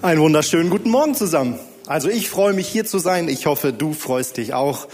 Einen 0.00 0.20
wunderschönen 0.20 0.70
guten 0.70 0.90
Morgen 0.90 1.16
zusammen. 1.16 1.58
Also 1.86 2.08
ich 2.08 2.30
freue 2.30 2.52
mich 2.52 2.68
hier 2.68 2.84
zu 2.84 3.00
sein. 3.00 3.28
Ich 3.28 3.46
hoffe, 3.46 3.72
du 3.72 3.92
freust 3.92 4.36
dich 4.36 4.54
auch. 4.54 4.86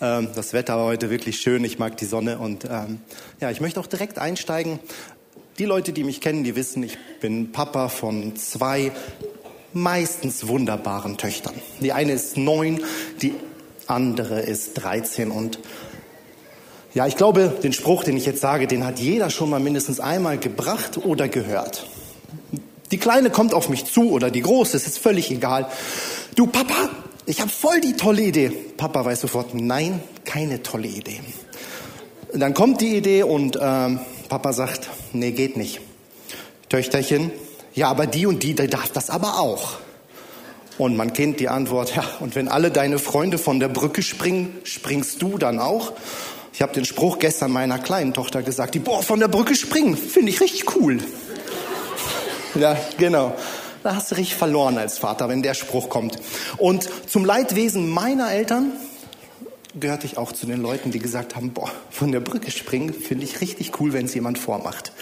Ähm, 0.00 0.28
das 0.36 0.52
Wetter 0.52 0.76
war 0.76 0.84
heute 0.84 1.10
wirklich 1.10 1.40
schön. 1.40 1.64
Ich 1.64 1.80
mag 1.80 1.96
die 1.96 2.04
Sonne 2.04 2.38
und 2.38 2.64
ähm, 2.66 3.00
ja, 3.40 3.50
ich 3.50 3.60
möchte 3.60 3.80
auch 3.80 3.88
direkt 3.88 4.20
einsteigen. 4.20 4.78
Die 5.58 5.64
Leute, 5.64 5.92
die 5.92 6.04
mich 6.04 6.20
kennen, 6.20 6.44
die 6.44 6.54
wissen, 6.54 6.84
ich 6.84 6.96
bin 7.20 7.50
Papa 7.50 7.88
von 7.88 8.36
zwei 8.36 8.92
meistens 9.72 10.46
wunderbaren 10.46 11.16
Töchtern. 11.16 11.54
Die 11.80 11.92
eine 11.92 12.12
ist 12.12 12.36
neun, 12.36 12.80
die 13.20 13.34
andere 13.88 14.42
ist 14.42 14.74
13 14.74 15.32
und 15.32 15.58
ja, 16.94 17.08
ich 17.08 17.16
glaube, 17.16 17.52
den 17.64 17.72
Spruch, 17.72 18.04
den 18.04 18.16
ich 18.16 18.26
jetzt 18.26 18.40
sage, 18.40 18.68
den 18.68 18.86
hat 18.86 19.00
jeder 19.00 19.28
schon 19.28 19.50
mal 19.50 19.58
mindestens 19.58 19.98
einmal 19.98 20.38
gebracht 20.38 20.98
oder 20.98 21.26
gehört. 21.26 21.88
Die 22.92 22.98
Kleine 22.98 23.30
kommt 23.30 23.54
auf 23.54 23.70
mich 23.70 23.86
zu 23.86 24.10
oder 24.10 24.30
die 24.30 24.42
Große, 24.42 24.76
es 24.76 24.86
ist 24.86 24.98
völlig 24.98 25.30
egal. 25.30 25.66
Du 26.36 26.46
Papa, 26.46 26.90
ich 27.24 27.40
habe 27.40 27.50
voll 27.50 27.80
die 27.80 27.94
tolle 27.94 28.20
Idee. 28.20 28.50
Papa 28.50 29.02
weiß 29.04 29.22
sofort, 29.22 29.54
nein, 29.54 30.02
keine 30.24 30.62
tolle 30.62 30.88
Idee. 30.88 31.20
Dann 32.34 32.52
kommt 32.52 32.82
die 32.82 32.96
Idee 32.96 33.22
und 33.22 33.58
ähm, 33.60 34.00
Papa 34.28 34.52
sagt, 34.52 34.90
nee, 35.14 35.32
geht 35.32 35.56
nicht. 35.56 35.80
Töchterchen, 36.68 37.30
ja, 37.74 37.88
aber 37.88 38.06
die 38.06 38.26
und 38.26 38.42
die, 38.42 38.54
die 38.54 38.66
darf 38.66 38.90
das 38.90 39.08
aber 39.08 39.40
auch. 39.40 39.78
Und 40.76 40.96
man 40.96 41.14
kennt 41.14 41.40
die 41.40 41.48
Antwort, 41.48 41.96
ja, 41.96 42.04
und 42.20 42.34
wenn 42.34 42.48
alle 42.48 42.70
deine 42.70 42.98
Freunde 42.98 43.38
von 43.38 43.58
der 43.58 43.68
Brücke 43.68 44.02
springen, 44.02 44.58
springst 44.64 45.20
du 45.22 45.38
dann 45.38 45.58
auch? 45.58 45.92
Ich 46.52 46.60
habe 46.60 46.74
den 46.74 46.84
Spruch 46.84 47.18
gestern 47.18 47.52
meiner 47.52 47.78
kleinen 47.78 48.12
Tochter 48.12 48.42
gesagt, 48.42 48.74
die, 48.74 48.78
boah, 48.78 49.02
von 49.02 49.18
der 49.18 49.28
Brücke 49.28 49.54
springen, 49.54 49.96
finde 49.96 50.30
ich 50.30 50.40
richtig 50.42 50.76
cool. 50.76 50.98
Ja, 52.54 52.76
genau. 52.98 53.34
Da 53.82 53.96
hast 53.96 54.10
du 54.10 54.16
richtig 54.16 54.36
verloren 54.36 54.78
als 54.78 54.98
Vater, 54.98 55.28
wenn 55.28 55.42
der 55.42 55.54
Spruch 55.54 55.88
kommt. 55.88 56.18
Und 56.58 56.88
zum 57.08 57.24
Leidwesen 57.24 57.88
meiner 57.88 58.30
Eltern 58.30 58.72
gehörte 59.74 60.06
ich 60.06 60.18
auch 60.18 60.32
zu 60.32 60.46
den 60.46 60.60
Leuten, 60.60 60.90
die 60.90 60.98
gesagt 60.98 61.34
haben, 61.34 61.52
boah, 61.52 61.70
von 61.90 62.12
der 62.12 62.20
Brücke 62.20 62.50
springen 62.50 62.92
finde 62.92 63.24
ich 63.24 63.40
richtig 63.40 63.80
cool, 63.80 63.92
wenn 63.92 64.04
es 64.04 64.14
jemand 64.14 64.38
vormacht. 64.38 64.92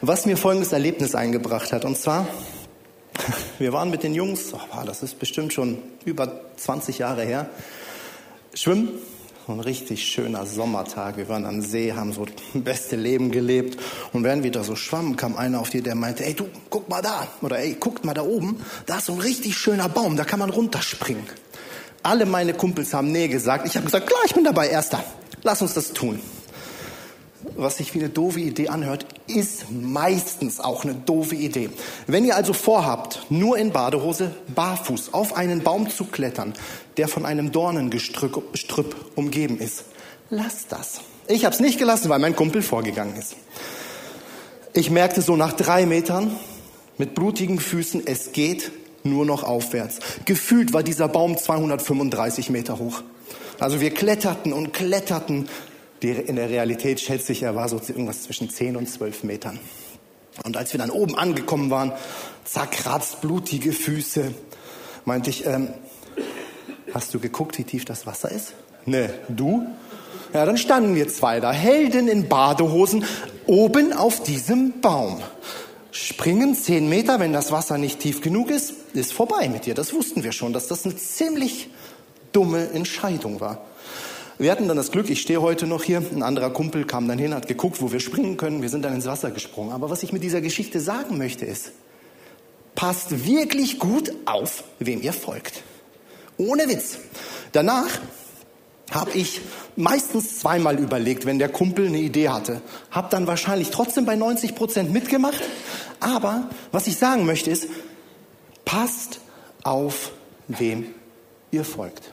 Was 0.00 0.26
mir 0.26 0.36
folgendes 0.36 0.72
Erlebnis 0.72 1.14
eingebracht 1.14 1.72
hat. 1.72 1.84
Und 1.84 1.98
zwar, 1.98 2.26
wir 3.58 3.72
waren 3.72 3.90
mit 3.90 4.02
den 4.02 4.14
Jungs, 4.14 4.52
oh, 4.52 4.84
das 4.84 5.02
ist 5.02 5.18
bestimmt 5.18 5.52
schon 5.52 5.78
über 6.04 6.40
20 6.56 6.98
Jahre 6.98 7.24
her, 7.24 7.50
schwimmen 8.54 8.88
ein 9.52 9.60
richtig 9.60 10.04
schöner 10.04 10.44
Sommertag. 10.44 11.16
Wir 11.16 11.28
waren 11.28 11.46
am 11.46 11.62
See, 11.62 11.92
haben 11.92 12.12
so 12.12 12.24
das 12.24 12.34
beste 12.54 12.96
Leben 12.96 13.30
gelebt. 13.30 13.80
Und 14.12 14.24
während 14.24 14.42
wir 14.42 14.50
da 14.50 14.64
so 14.64 14.76
schwammen, 14.76 15.16
kam 15.16 15.36
einer 15.36 15.60
auf 15.60 15.70
die, 15.70 15.82
der 15.82 15.94
meinte, 15.94 16.24
ey, 16.24 16.34
du, 16.34 16.48
guck 16.68 16.88
mal 16.88 17.02
da. 17.02 17.28
Oder 17.42 17.58
ey, 17.58 17.76
guckt 17.78 18.04
mal 18.04 18.14
da 18.14 18.22
oben. 18.22 18.60
Da 18.86 18.98
ist 18.98 19.06
so 19.06 19.12
ein 19.12 19.20
richtig 19.20 19.56
schöner 19.56 19.88
Baum, 19.88 20.16
da 20.16 20.24
kann 20.24 20.38
man 20.38 20.50
runterspringen. 20.50 21.24
Alle 22.02 22.26
meine 22.26 22.54
Kumpels 22.54 22.92
haben 22.94 23.10
nee 23.12 23.28
gesagt. 23.28 23.66
Ich 23.66 23.76
habe 23.76 23.86
gesagt, 23.86 24.06
klar, 24.06 24.20
ich 24.26 24.34
bin 24.34 24.44
dabei, 24.44 24.68
Erster. 24.68 25.02
Lass 25.42 25.62
uns 25.62 25.74
das 25.74 25.92
tun 25.92 26.20
was 27.56 27.76
sich 27.78 27.94
wie 27.94 28.00
eine 28.00 28.08
doofe 28.08 28.40
Idee 28.40 28.68
anhört, 28.68 29.06
ist 29.26 29.70
meistens 29.70 30.60
auch 30.60 30.84
eine 30.84 30.94
doofe 30.94 31.34
Idee. 31.34 31.70
Wenn 32.06 32.24
ihr 32.24 32.36
also 32.36 32.52
vorhabt, 32.52 33.26
nur 33.30 33.58
in 33.58 33.72
Badehose 33.72 34.34
barfuß 34.54 35.14
auf 35.14 35.36
einen 35.36 35.62
Baum 35.62 35.90
zu 35.90 36.04
klettern, 36.04 36.54
der 36.96 37.08
von 37.08 37.24
einem 37.24 37.52
Dornengestrüpp 37.52 38.96
umgeben 39.14 39.58
ist, 39.58 39.84
lasst 40.30 40.72
das. 40.72 41.00
Ich 41.28 41.44
habe 41.44 41.54
es 41.54 41.60
nicht 41.60 41.78
gelassen, 41.78 42.08
weil 42.08 42.18
mein 42.18 42.36
Kumpel 42.36 42.62
vorgegangen 42.62 43.16
ist. 43.16 43.36
Ich 44.72 44.90
merkte 44.90 45.22
so 45.22 45.36
nach 45.36 45.52
drei 45.52 45.86
Metern 45.86 46.36
mit 46.98 47.14
blutigen 47.14 47.58
Füßen, 47.58 48.06
es 48.06 48.32
geht 48.32 48.70
nur 49.04 49.24
noch 49.24 49.42
aufwärts. 49.42 49.98
Gefühlt 50.24 50.72
war 50.72 50.82
dieser 50.82 51.08
Baum 51.08 51.36
235 51.36 52.50
Meter 52.50 52.78
hoch. 52.78 53.02
Also 53.58 53.80
wir 53.80 53.90
kletterten 53.92 54.52
und 54.52 54.72
kletterten 54.72 55.48
in 56.12 56.36
der 56.36 56.50
Realität 56.50 57.00
schätze 57.00 57.32
ich, 57.32 57.42
er 57.42 57.54
war 57.54 57.68
so 57.68 57.76
irgendwas 57.76 58.22
zwischen 58.22 58.50
10 58.50 58.76
und 58.76 58.88
12 58.88 59.24
Metern. 59.24 59.58
Und 60.44 60.56
als 60.56 60.72
wir 60.72 60.78
dann 60.78 60.90
oben 60.90 61.16
angekommen 61.16 61.70
waren, 61.70 61.92
zerkratzt, 62.44 63.20
blutige 63.20 63.72
Füße, 63.72 64.32
meinte 65.04 65.30
ich, 65.30 65.46
ähm, 65.46 65.68
hast 66.92 67.14
du 67.14 67.20
geguckt, 67.20 67.58
wie 67.58 67.64
tief 67.64 67.84
das 67.84 68.06
Wasser 68.06 68.30
ist? 68.30 68.54
Ne, 68.84 69.10
du? 69.28 69.66
Ja, 70.32 70.44
dann 70.44 70.58
standen 70.58 70.94
wir 70.94 71.08
zwei 71.08 71.40
da, 71.40 71.52
Helden 71.52 72.08
in 72.08 72.28
Badehosen, 72.28 73.04
oben 73.46 73.92
auf 73.92 74.22
diesem 74.22 74.80
Baum. 74.80 75.22
Springen 75.92 76.54
zehn 76.54 76.88
Meter, 76.88 77.20
wenn 77.20 77.32
das 77.32 77.52
Wasser 77.52 77.78
nicht 77.78 78.00
tief 78.00 78.20
genug 78.20 78.50
ist, 78.50 78.74
ist 78.92 79.14
vorbei 79.14 79.48
mit 79.48 79.64
dir. 79.64 79.74
Das 79.74 79.94
wussten 79.94 80.24
wir 80.24 80.32
schon, 80.32 80.52
dass 80.52 80.68
das 80.68 80.84
eine 80.84 80.96
ziemlich 80.96 81.70
dumme 82.32 82.68
Entscheidung 82.70 83.40
war. 83.40 83.64
Wir 84.38 84.52
hatten 84.52 84.68
dann 84.68 84.76
das 84.76 84.90
Glück, 84.90 85.08
ich 85.08 85.22
stehe 85.22 85.40
heute 85.40 85.66
noch 85.66 85.82
hier, 85.82 85.98
ein 85.98 86.22
anderer 86.22 86.50
Kumpel 86.50 86.84
kam 86.84 87.08
dann 87.08 87.18
hin, 87.18 87.34
hat 87.34 87.48
geguckt, 87.48 87.80
wo 87.80 87.90
wir 87.90 88.00
springen 88.00 88.36
können, 88.36 88.60
wir 88.60 88.68
sind 88.68 88.84
dann 88.84 88.94
ins 88.94 89.06
Wasser 89.06 89.30
gesprungen. 89.30 89.72
Aber 89.72 89.88
was 89.88 90.02
ich 90.02 90.12
mit 90.12 90.22
dieser 90.22 90.42
Geschichte 90.42 90.78
sagen 90.78 91.16
möchte 91.16 91.46
ist, 91.46 91.72
passt 92.74 93.26
wirklich 93.26 93.78
gut 93.78 94.12
auf, 94.26 94.64
wem 94.78 95.00
ihr 95.00 95.14
folgt. 95.14 95.62
Ohne 96.36 96.68
Witz. 96.68 96.98
Danach 97.52 97.88
habe 98.90 99.12
ich 99.12 99.40
meistens 99.74 100.38
zweimal 100.40 100.78
überlegt, 100.78 101.24
wenn 101.24 101.38
der 101.38 101.48
Kumpel 101.48 101.86
eine 101.86 101.98
Idee 101.98 102.28
hatte. 102.28 102.60
Habe 102.90 103.08
dann 103.10 103.26
wahrscheinlich 103.26 103.70
trotzdem 103.70 104.04
bei 104.04 104.16
90 104.16 104.54
Prozent 104.54 104.92
mitgemacht. 104.92 105.42
Aber 105.98 106.50
was 106.72 106.86
ich 106.86 106.98
sagen 106.98 107.24
möchte 107.24 107.50
ist, 107.50 107.68
passt 108.66 109.20
auf, 109.62 110.12
wem 110.46 110.94
ihr 111.50 111.64
folgt. 111.64 112.12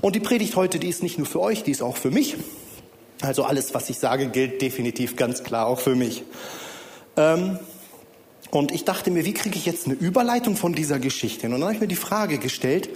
Und 0.00 0.14
die 0.14 0.20
Predigt 0.20 0.54
heute, 0.56 0.78
die 0.78 0.88
ist 0.88 1.02
nicht 1.02 1.18
nur 1.18 1.26
für 1.26 1.40
euch, 1.40 1.62
die 1.64 1.72
ist 1.72 1.82
auch 1.82 1.96
für 1.96 2.10
mich. 2.10 2.36
Also 3.20 3.44
alles, 3.44 3.74
was 3.74 3.90
ich 3.90 3.98
sage, 3.98 4.28
gilt 4.28 4.62
definitiv 4.62 5.16
ganz 5.16 5.42
klar 5.42 5.66
auch 5.66 5.80
für 5.80 5.96
mich. 5.96 6.22
Ähm, 7.16 7.58
und 8.50 8.72
ich 8.72 8.84
dachte 8.84 9.10
mir, 9.10 9.24
wie 9.24 9.34
kriege 9.34 9.56
ich 9.56 9.66
jetzt 9.66 9.86
eine 9.86 9.94
Überleitung 9.94 10.56
von 10.56 10.72
dieser 10.72 10.98
Geschichte? 10.98 11.46
Und 11.46 11.52
dann 11.52 11.62
habe 11.62 11.74
ich 11.74 11.80
mir 11.80 11.88
die 11.88 11.96
Frage 11.96 12.38
gestellt, 12.38 12.88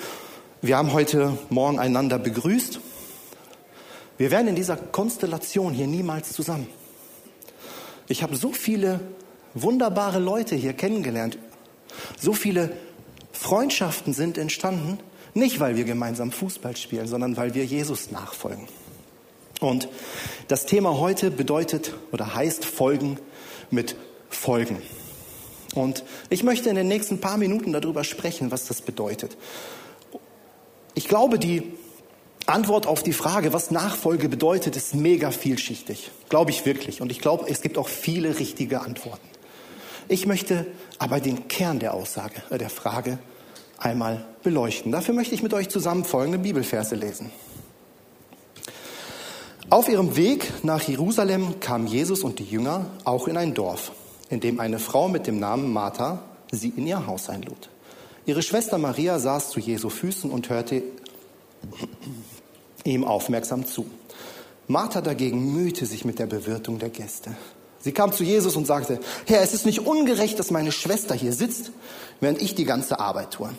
wir 0.62 0.76
haben 0.76 0.92
heute 0.92 1.36
Morgen 1.50 1.80
einander 1.80 2.18
begrüßt. 2.18 2.78
Wir 4.16 4.30
wären 4.30 4.46
in 4.46 4.54
dieser 4.54 4.76
Konstellation 4.76 5.74
hier 5.74 5.88
niemals 5.88 6.32
zusammen. 6.32 6.68
Ich 8.06 8.22
habe 8.22 8.36
so 8.36 8.52
viele 8.52 9.00
wunderbare 9.54 10.20
Leute 10.20 10.54
hier 10.54 10.72
kennengelernt. 10.72 11.36
So 12.20 12.32
viele 12.32 12.70
Freundschaften 13.32 14.14
sind 14.14 14.38
entstanden. 14.38 14.98
Nicht, 15.34 15.60
weil 15.60 15.76
wir 15.76 15.84
gemeinsam 15.84 16.31
Fußball 16.31 16.76
spielen, 16.76 17.06
sondern 17.06 17.37
weil 17.37 17.54
wir 17.54 17.65
Jesus 17.65 18.10
nachfolgen. 18.10 18.69
Und 19.60 19.88
das 20.48 20.66
Thema 20.66 20.98
heute 20.98 21.31
bedeutet 21.31 21.94
oder 22.10 22.34
heißt 22.34 22.65
Folgen 22.65 23.19
mit 23.71 23.97
Folgen. 24.28 24.82
Und 25.75 26.04
ich 26.28 26.42
möchte 26.42 26.69
in 26.69 26.76
den 26.76 26.88
nächsten 26.88 27.21
paar 27.21 27.38
Minuten 27.38 27.72
darüber 27.72 28.04
sprechen, 28.04 28.50
was 28.50 28.66
das 28.66 28.82
bedeutet. 28.82 29.37
Ich 30.94 31.09
glaube, 31.09 31.38
die 31.38 31.62
Antwort 32.47 32.87
auf 32.87 33.03
die 33.03 33.12
Frage, 33.12 33.53
was 33.53 33.71
Nachfolge 33.71 34.28
bedeutet, 34.28 34.76
ist 34.76 34.94
mega 34.94 35.31
vielschichtig. 35.31 36.10
Glaube 36.28 36.50
ich 36.50 36.66
wirklich. 36.66 37.00
Und 37.00 37.10
ich 37.10 37.21
glaube, 37.21 37.47
es 37.48 37.62
gibt 37.62 37.78
auch 37.78 37.88
viele 37.88 38.38
richtige 38.38 38.81
Antworten. 38.81 39.26
Ich 40.09 40.26
möchte 40.26 40.66
aber 40.98 41.21
den 41.21 41.48
Kern 41.48 41.78
der 41.78 41.94
Aussage, 41.94 42.42
äh, 42.50 42.59
der 42.59 42.69
Frage 42.69 43.19
einmal 43.84 44.25
beleuchten. 44.43 44.93
Dafür 44.93 45.15
möchte 45.15 45.34
ich 45.34 45.43
mit 45.43 45.54
euch 45.54 45.69
zusammen 45.69 46.04
folgende 46.04 46.38
Bibelverse 46.38 46.94
lesen. 46.94 47.31
Auf 49.70 49.88
ihrem 49.88 50.16
Weg 50.16 50.65
nach 50.65 50.82
Jerusalem 50.82 51.60
kamen 51.60 51.87
Jesus 51.87 52.25
und 52.25 52.38
die 52.38 52.44
Jünger 52.44 52.87
auch 53.04 53.26
in 53.26 53.37
ein 53.37 53.54
Dorf, 53.54 53.92
in 54.28 54.41
dem 54.41 54.60
eine 54.60 54.78
Frau 54.78 55.09
mit 55.09 55.26
dem 55.26 55.38
Namen 55.38 55.72
Martha 55.72 56.22
sie 56.50 56.69
in 56.76 56.87
ihr 56.87 57.06
Haus 57.06 57.31
einlud. 57.31 57.71
Ihre 58.26 58.42
Schwester 58.42 58.78
Maria 58.78 59.18
saß 59.18 59.51
zu 59.51 59.60
Jesu 59.60 59.89
Füßen 59.89 60.30
und 60.30 60.48
hörte 60.51 60.83
ihm 62.84 63.04
aufmerksam 63.04 63.66
zu. 63.66 63.86
Martha 64.68 65.01
dagegen 65.01 65.54
mühte 65.54 65.86
sich 65.86 66.04
mit 66.04 66.18
der 66.18 66.27
Bewirtung 66.27 66.78
der 66.78 66.91
Gäste. 66.91 67.30
Sie 67.80 67.92
kam 67.92 68.12
zu 68.12 68.22
Jesus 68.22 68.54
und 68.54 68.66
sagte, 68.66 69.01
Herr, 69.27 69.42
es 69.42 69.54
ist 69.54 69.66
nicht 69.66 69.80
ungerecht, 69.80 70.39
dass 70.39 70.53
meine 70.53 70.71
Schwester 70.71 71.15
hier 71.15 71.33
sitzt, 71.33 71.72
während 72.21 72.41
ich 72.41 72.54
die 72.54 72.65
ganze 72.65 73.01
Arbeit 73.01 73.33
tue. 73.33 73.51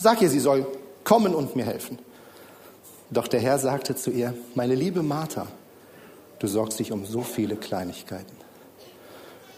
Sag 0.00 0.22
ihr, 0.22 0.30
sie 0.30 0.38
soll 0.38 0.64
kommen 1.02 1.34
und 1.34 1.56
mir 1.56 1.66
helfen. 1.66 1.98
Doch 3.10 3.26
der 3.26 3.40
Herr 3.40 3.58
sagte 3.58 3.96
zu 3.96 4.12
ihr, 4.12 4.32
meine 4.54 4.76
liebe 4.76 5.02
Martha, 5.02 5.48
du 6.38 6.46
sorgst 6.46 6.78
dich 6.78 6.92
um 6.92 7.04
so 7.04 7.22
viele 7.22 7.56
Kleinigkeiten. 7.56 8.36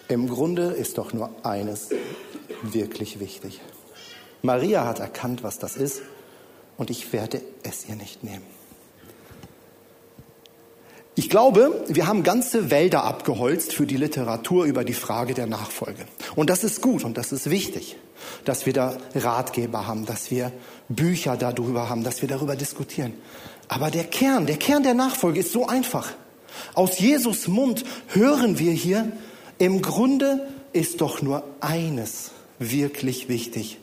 Im 0.09 0.29
Grunde 0.29 0.69
ist 0.73 0.97
doch 0.97 1.13
nur 1.13 1.31
eines 1.43 1.91
wirklich 2.63 3.21
wichtig. 3.21 3.61
Maria 4.41 4.87
hat 4.87 4.99
erkannt, 4.99 5.43
was 5.43 5.59
das 5.59 5.77
ist, 5.77 6.01
und 6.79 6.89
ich 6.89 7.13
werde 7.13 7.43
es 7.63 7.87
ihr 7.87 7.97
nicht 7.97 8.25
nehmen. 8.25 8.60
Ich 11.21 11.29
glaube, 11.29 11.85
wir 11.87 12.07
haben 12.07 12.23
ganze 12.23 12.71
Wälder 12.71 13.05
abgeholzt 13.05 13.75
für 13.75 13.85
die 13.85 13.99
Literatur 13.99 14.65
über 14.65 14.85
die 14.85 14.95
Frage 14.95 15.35
der 15.35 15.47
Nachfolge. 15.47 16.07
Und 16.35 16.49
das 16.49 16.65
ist 16.65 16.81
gut 16.81 17.05
und 17.05 17.19
das 17.19 17.31
ist 17.31 17.51
wichtig. 17.51 17.99
dass 18.45 18.67
wir 18.67 18.73
da 18.73 18.97
Ratgeber 19.15 19.87
haben, 19.87 20.07
dass 20.07 20.31
wir 20.31 20.53
Bücher 20.89 21.37
darüber 21.37 21.89
haben, 21.89 22.05
dass 22.05 22.23
wir 22.23 22.29
darüber 22.29 22.57
diskutieren. 22.57 23.15
Aber 23.69 23.91
der 23.91 24.05
Kern, 24.05 24.47
der 24.47 24.57
Kern 24.57 24.83
der 24.83 24.95
Nachfolge 24.95 25.41
ist 25.41 25.53
so 25.53 25.67
einfach. 25.67 26.13
Aus 26.75 26.99
Jesus 26.99 27.49
Mund 27.49 27.85
hören 28.09 28.59
wir 28.59 28.73
hier, 28.73 29.13
im 29.59 29.83
Grunde 29.83 30.49
ist 30.73 31.01
doch 31.01 31.23
nur 31.23 31.45
eines 31.61 32.31
wirklich 32.59 33.29
wichtig. 33.29 33.79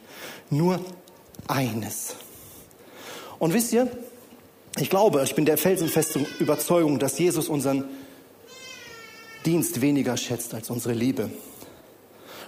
Nur 0.49 0.79
eines. 1.47 2.15
Und 3.39 3.53
wisst 3.53 3.73
ihr, 3.73 3.89
ich 4.79 4.89
glaube, 4.89 5.23
ich 5.23 5.35
bin 5.35 5.45
der 5.45 5.57
felsenfesten 5.57 6.25
Überzeugung, 6.39 6.99
dass 6.99 7.17
Jesus 7.17 7.49
unseren 7.49 7.85
Dienst 9.45 9.81
weniger 9.81 10.17
schätzt 10.17 10.53
als 10.53 10.69
unsere 10.69 10.93
Liebe. 10.93 11.29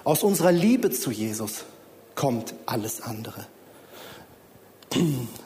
Aus 0.04 0.24
unserer 0.24 0.52
Liebe 0.52 0.92
zu 0.92 1.12
Jesus 1.12 1.66
kommt 2.16 2.54
alles 2.66 3.02
andere. 3.02 3.48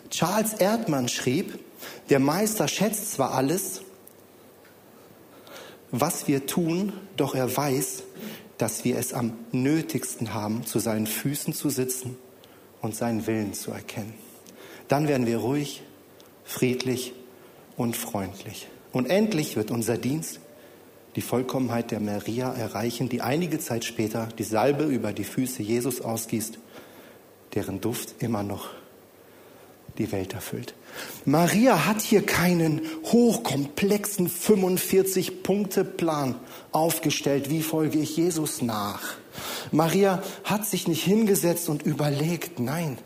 Charles 0.10 0.54
Erdmann 0.54 1.08
schrieb, 1.08 1.60
der 2.10 2.20
Meister 2.20 2.68
schätzt 2.68 3.14
zwar 3.14 3.34
alles, 3.34 3.82
was 5.92 6.28
wir 6.28 6.48
tun, 6.48 6.94
doch 7.18 7.36
er 7.36 7.56
weiß, 7.56 8.04
dass 8.58 8.84
wir 8.84 8.98
es 8.98 9.14
am 9.14 9.34
nötigsten 9.52 10.34
haben, 10.34 10.66
zu 10.66 10.80
seinen 10.80 11.08
Füßen 11.08 11.54
zu 11.54 11.70
sitzen 11.70 12.18
und 12.82 12.96
seinen 12.96 13.28
Willen 13.28 13.54
zu 13.54 13.72
erkennen. 13.72 14.14
Dann 14.88 15.08
werden 15.08 15.28
wir 15.28 15.38
ruhig, 15.38 15.84
friedlich 16.44 17.14
und 17.78 17.96
freundlich. 17.96 18.68
Und 18.92 19.10
endlich 19.10 19.56
wird 19.56 19.72
unser 19.72 19.98
Dienst 19.98 20.40
die 21.16 21.22
Vollkommenheit 21.22 21.92
der 21.92 22.00
Maria 22.00 22.54
erreichen, 22.54 23.10
die 23.10 23.22
einige 23.22 23.60
Zeit 23.60 23.86
später 23.86 24.30
die 24.38 24.44
Salbe 24.44 24.86
über 24.86 25.14
die 25.14 25.24
Füße 25.24 25.62
Jesus 25.62 26.02
ausgießt, 26.02 26.58
deren 27.54 27.82
Duft 27.82 28.16
immer 28.20 28.44
noch 28.44 28.70
die 29.98 30.12
Welt 30.12 30.34
erfüllt. 30.34 30.74
Maria 31.26 31.86
hat 31.86 32.02
hier 32.02 32.26
keinen 32.26 32.82
hochkomplexen 33.06 34.30
45-Punkte-Plan 34.30 36.36
aufgestellt, 36.72 37.52
wie 37.52 37.62
folge 37.62 38.00
ich 38.00 38.18
Jesus 38.18 38.64
nach. 38.64 39.02
Maria 39.72 40.24
hat 40.44 40.66
sich 40.66 40.88
nicht 40.88 41.04
hingesetzt 41.04 41.70
und 41.70 41.84
überlegt, 41.84 42.60
nein, 42.60 42.98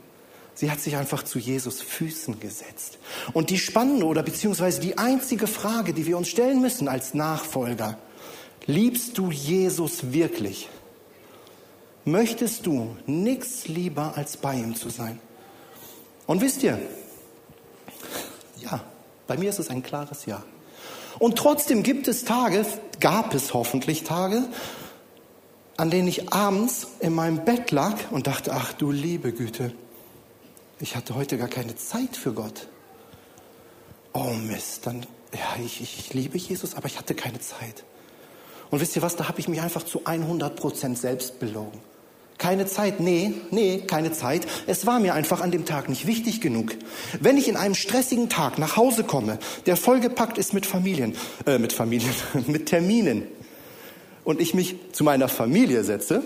sie 0.57 0.71
hat 0.71 0.81
sich 0.81 0.97
einfach 0.97 1.23
zu 1.23 1.37
Jesus 1.37 1.81
Füßen 1.81 2.39
gesetzt. 2.39 2.97
Und 3.33 3.51
die 3.51 3.59
spannende 3.59 4.05
oder 4.05 4.23
beziehungsweise 4.23 4.81
die 4.81 4.97
einzige 4.97 5.45
Frage, 5.45 5.93
die 5.93 6.05
wir 6.07 6.17
uns 6.17 6.27
stellen 6.27 6.61
müssen 6.61 6.87
als 6.87 7.13
Nachfolger, 7.13 7.97
liebst 8.65 9.17
du 9.17 9.31
Jesus 9.31 10.11
wirklich? 10.11 10.67
Möchtest 12.05 12.65
du 12.65 12.97
nichts 13.05 13.67
lieber 13.67 14.17
als 14.17 14.37
bei 14.37 14.55
ihm 14.55 14.75
zu 14.75 14.89
sein? 14.89 15.19
Und 16.25 16.41
wisst 16.41 16.63
ihr, 16.63 16.79
ja, 18.59 18.83
bei 19.27 19.37
mir 19.37 19.49
ist 19.49 19.59
es 19.59 19.69
ein 19.69 19.83
klares 19.83 20.25
Ja. 20.25 20.43
Und 21.19 21.37
trotzdem 21.37 21.83
gibt 21.83 22.07
es 22.07 22.25
Tage, 22.25 22.65
gab 22.99 23.33
es 23.33 23.53
hoffentlich 23.53 24.03
Tage, 24.03 24.43
an 25.75 25.91
denen 25.91 26.07
ich 26.07 26.33
abends 26.33 26.87
in 26.99 27.13
meinem 27.13 27.45
Bett 27.45 27.71
lag 27.71 27.95
und 28.09 28.27
dachte, 28.27 28.53
ach 28.53 28.73
du 28.73 28.91
liebe 28.91 29.31
Güte, 29.31 29.73
ich 30.79 30.95
hatte 30.95 31.15
heute 31.15 31.37
gar 31.37 31.47
keine 31.47 31.75
Zeit 31.75 32.15
für 32.15 32.33
Gott. 32.33 32.67
Oh 34.13 34.33
Mist, 34.33 34.85
dann, 34.85 35.05
ja, 35.33 35.63
ich, 35.63 35.81
ich 35.81 36.13
liebe 36.13 36.37
Jesus, 36.37 36.75
aber 36.75 36.87
ich 36.87 36.97
hatte 36.97 37.15
keine 37.15 37.39
Zeit. 37.39 37.83
Und 38.69 38.81
wisst 38.81 38.95
ihr 38.95 39.01
was, 39.01 39.15
da 39.15 39.27
habe 39.27 39.39
ich 39.39 39.47
mich 39.47 39.61
einfach 39.61 39.83
zu 39.83 40.01
100 40.05 40.55
Prozent 40.55 40.97
selbst 40.97 41.39
belogen. 41.39 41.79
Keine 42.37 42.67
Zeit, 42.67 42.99
nee, 42.99 43.33
nee, 43.49 43.79
keine 43.87 44.11
Zeit. 44.11 44.45
Es 44.67 44.85
war 44.85 44.99
mir 44.99 45.15
einfach 45.15 45.41
an 45.41 45.49
dem 45.49 45.65
Tag 45.65 45.89
nicht 45.89 46.05
wichtig 46.05 46.39
genug. 46.39 46.75
Wenn 47.19 47.37
ich 47.37 47.47
in 47.47 47.57
einem 47.57 47.73
stressigen 47.73 48.29
Tag 48.29 48.59
nach 48.59 48.75
Hause 48.75 49.03
komme, 49.03 49.39
der 49.65 49.75
vollgepackt 49.75 50.37
ist 50.37 50.53
mit 50.53 50.67
Familien, 50.67 51.15
äh, 51.47 51.57
mit 51.57 51.73
Familien, 51.73 52.13
mit 52.47 52.67
Terminen, 52.67 53.23
und 54.27 54.41
ich 54.41 54.53
mich 54.53 54.75
zu 54.91 55.05
meiner 55.05 55.29
Familie 55.29 55.85
setze 55.85 56.21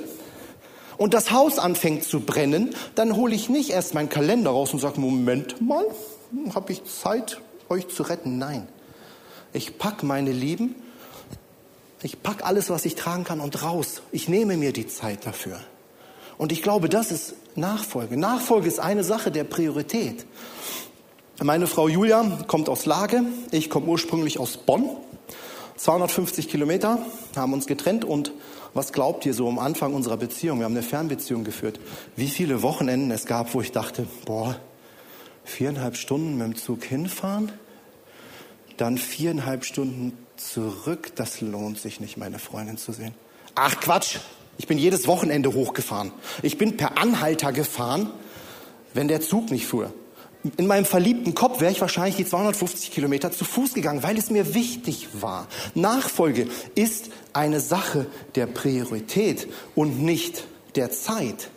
und 1.01 1.15
das 1.15 1.31
Haus 1.31 1.57
anfängt 1.57 2.03
zu 2.03 2.19
brennen, 2.19 2.75
dann 2.93 3.15
hole 3.15 3.33
ich 3.33 3.49
nicht 3.49 3.71
erst 3.71 3.95
meinen 3.95 4.07
Kalender 4.07 4.51
raus 4.51 4.71
und 4.71 4.77
sage, 4.77 5.01
Moment 5.01 5.59
mal, 5.59 5.83
habe 6.53 6.71
ich 6.71 6.83
Zeit, 6.83 7.41
euch 7.69 7.87
zu 7.87 8.03
retten? 8.03 8.37
Nein. 8.37 8.67
Ich 9.51 9.79
pack 9.79 10.03
meine 10.03 10.31
Lieben, 10.31 10.75
ich 12.03 12.21
pack 12.21 12.45
alles, 12.45 12.69
was 12.69 12.85
ich 12.85 12.93
tragen 12.93 13.23
kann 13.23 13.39
und 13.39 13.63
raus. 13.63 14.03
Ich 14.11 14.29
nehme 14.29 14.57
mir 14.57 14.73
die 14.73 14.85
Zeit 14.85 15.25
dafür. 15.25 15.59
Und 16.37 16.51
ich 16.51 16.61
glaube, 16.61 16.87
das 16.87 17.11
ist 17.11 17.33
Nachfolge. 17.55 18.15
Nachfolge 18.15 18.67
ist 18.67 18.79
eine 18.79 19.03
Sache 19.03 19.31
der 19.31 19.43
Priorität. 19.43 20.27
Meine 21.41 21.65
Frau 21.65 21.87
Julia 21.87 22.43
kommt 22.45 22.69
aus 22.69 22.85
Lage, 22.85 23.23
ich 23.49 23.71
komme 23.71 23.87
ursprünglich 23.87 24.37
aus 24.37 24.55
Bonn. 24.55 24.97
250 25.81 26.47
Kilometer 26.47 26.99
haben 27.35 27.53
uns 27.53 27.65
getrennt 27.65 28.05
und 28.05 28.31
was 28.75 28.93
glaubt 28.93 29.25
ihr 29.25 29.33
so 29.33 29.47
am 29.47 29.57
Anfang 29.57 29.95
unserer 29.95 30.17
Beziehung? 30.17 30.59
Wir 30.59 30.65
haben 30.65 30.75
eine 30.75 30.83
Fernbeziehung 30.83 31.43
geführt. 31.43 31.79
Wie 32.15 32.27
viele 32.27 32.61
Wochenenden 32.61 33.09
es 33.09 33.25
gab, 33.25 33.55
wo 33.55 33.61
ich 33.61 33.71
dachte, 33.71 34.05
boah, 34.25 34.55
viereinhalb 35.43 35.97
Stunden 35.97 36.37
mit 36.37 36.45
dem 36.45 36.55
Zug 36.55 36.83
hinfahren, 36.83 37.51
dann 38.77 38.99
viereinhalb 38.99 39.65
Stunden 39.65 40.15
zurück, 40.37 41.13
das 41.15 41.41
lohnt 41.41 41.79
sich 41.79 41.99
nicht, 41.99 42.15
meine 42.15 42.37
Freundin 42.37 42.77
zu 42.77 42.91
sehen. 42.91 43.15
Ach 43.55 43.79
Quatsch, 43.79 44.17
ich 44.59 44.67
bin 44.67 44.77
jedes 44.77 45.07
Wochenende 45.07 45.55
hochgefahren. 45.55 46.11
Ich 46.43 46.59
bin 46.59 46.77
per 46.77 46.99
Anhalter 46.99 47.51
gefahren, 47.51 48.11
wenn 48.93 49.07
der 49.07 49.21
Zug 49.21 49.49
nicht 49.49 49.65
fuhr. 49.65 49.91
In 50.57 50.65
meinem 50.65 50.85
verliebten 50.85 51.35
Kopf 51.35 51.61
wäre 51.61 51.71
ich 51.71 51.81
wahrscheinlich 51.81 52.15
die 52.15 52.25
250 52.25 52.91
Kilometer 52.91 53.31
zu 53.31 53.45
Fuß 53.45 53.73
gegangen, 53.73 54.01
weil 54.01 54.17
es 54.17 54.31
mir 54.31 54.55
wichtig 54.55 55.09
war. 55.13 55.47
Nachfolge 55.75 56.47
ist 56.73 57.09
eine 57.33 57.59
Sache 57.59 58.07
der 58.33 58.47
Priorität 58.47 59.47
und 59.75 60.01
nicht 60.01 60.45
der 60.75 60.89
Zeit. 60.89 61.49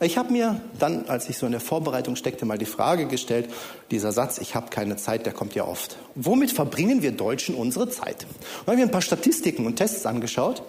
Ich 0.00 0.18
habe 0.18 0.30
mir 0.30 0.60
dann, 0.78 1.08
als 1.08 1.28
ich 1.28 1.38
so 1.38 1.46
in 1.46 1.52
der 1.52 1.60
Vorbereitung 1.60 2.16
steckte, 2.16 2.44
mal 2.44 2.58
die 2.58 2.66
Frage 2.66 3.06
gestellt, 3.06 3.48
dieser 3.90 4.12
Satz, 4.12 4.38
ich 4.38 4.54
habe 4.54 4.68
keine 4.68 4.96
Zeit, 4.96 5.24
der 5.24 5.32
kommt 5.32 5.54
ja 5.54 5.64
oft. 5.64 5.96
Womit 6.14 6.52
verbringen 6.52 7.02
wir 7.02 7.12
Deutschen 7.12 7.54
unsere 7.54 7.88
Zeit? 7.88 8.26
Und 8.60 8.68
haben 8.68 8.76
wir 8.76 8.84
ein 8.84 8.90
paar 8.90 9.02
Statistiken 9.02 9.66
und 9.66 9.76
Tests 9.76 10.04
angeschaut, 10.04 10.62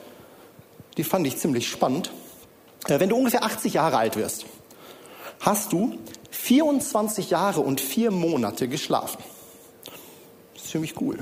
die 0.96 1.04
fand 1.04 1.28
ich 1.28 1.38
ziemlich 1.38 1.68
spannend. 1.70 2.12
Äh, 2.88 3.00
wenn 3.00 3.10
du 3.10 3.18
ungefähr 3.18 3.44
80 3.44 3.74
Jahre 3.74 3.98
alt 3.98 4.16
wirst, 4.16 4.46
hast 5.40 5.74
du 5.74 5.98
24 6.32 7.30
Jahre 7.30 7.62
und 7.62 7.82
vier 7.82 8.12
Monate 8.12 8.68
geschlafen. 8.68 9.24
Das 10.54 10.64
ist 10.64 10.72
ziemlich 10.72 11.00
cool. 11.02 11.18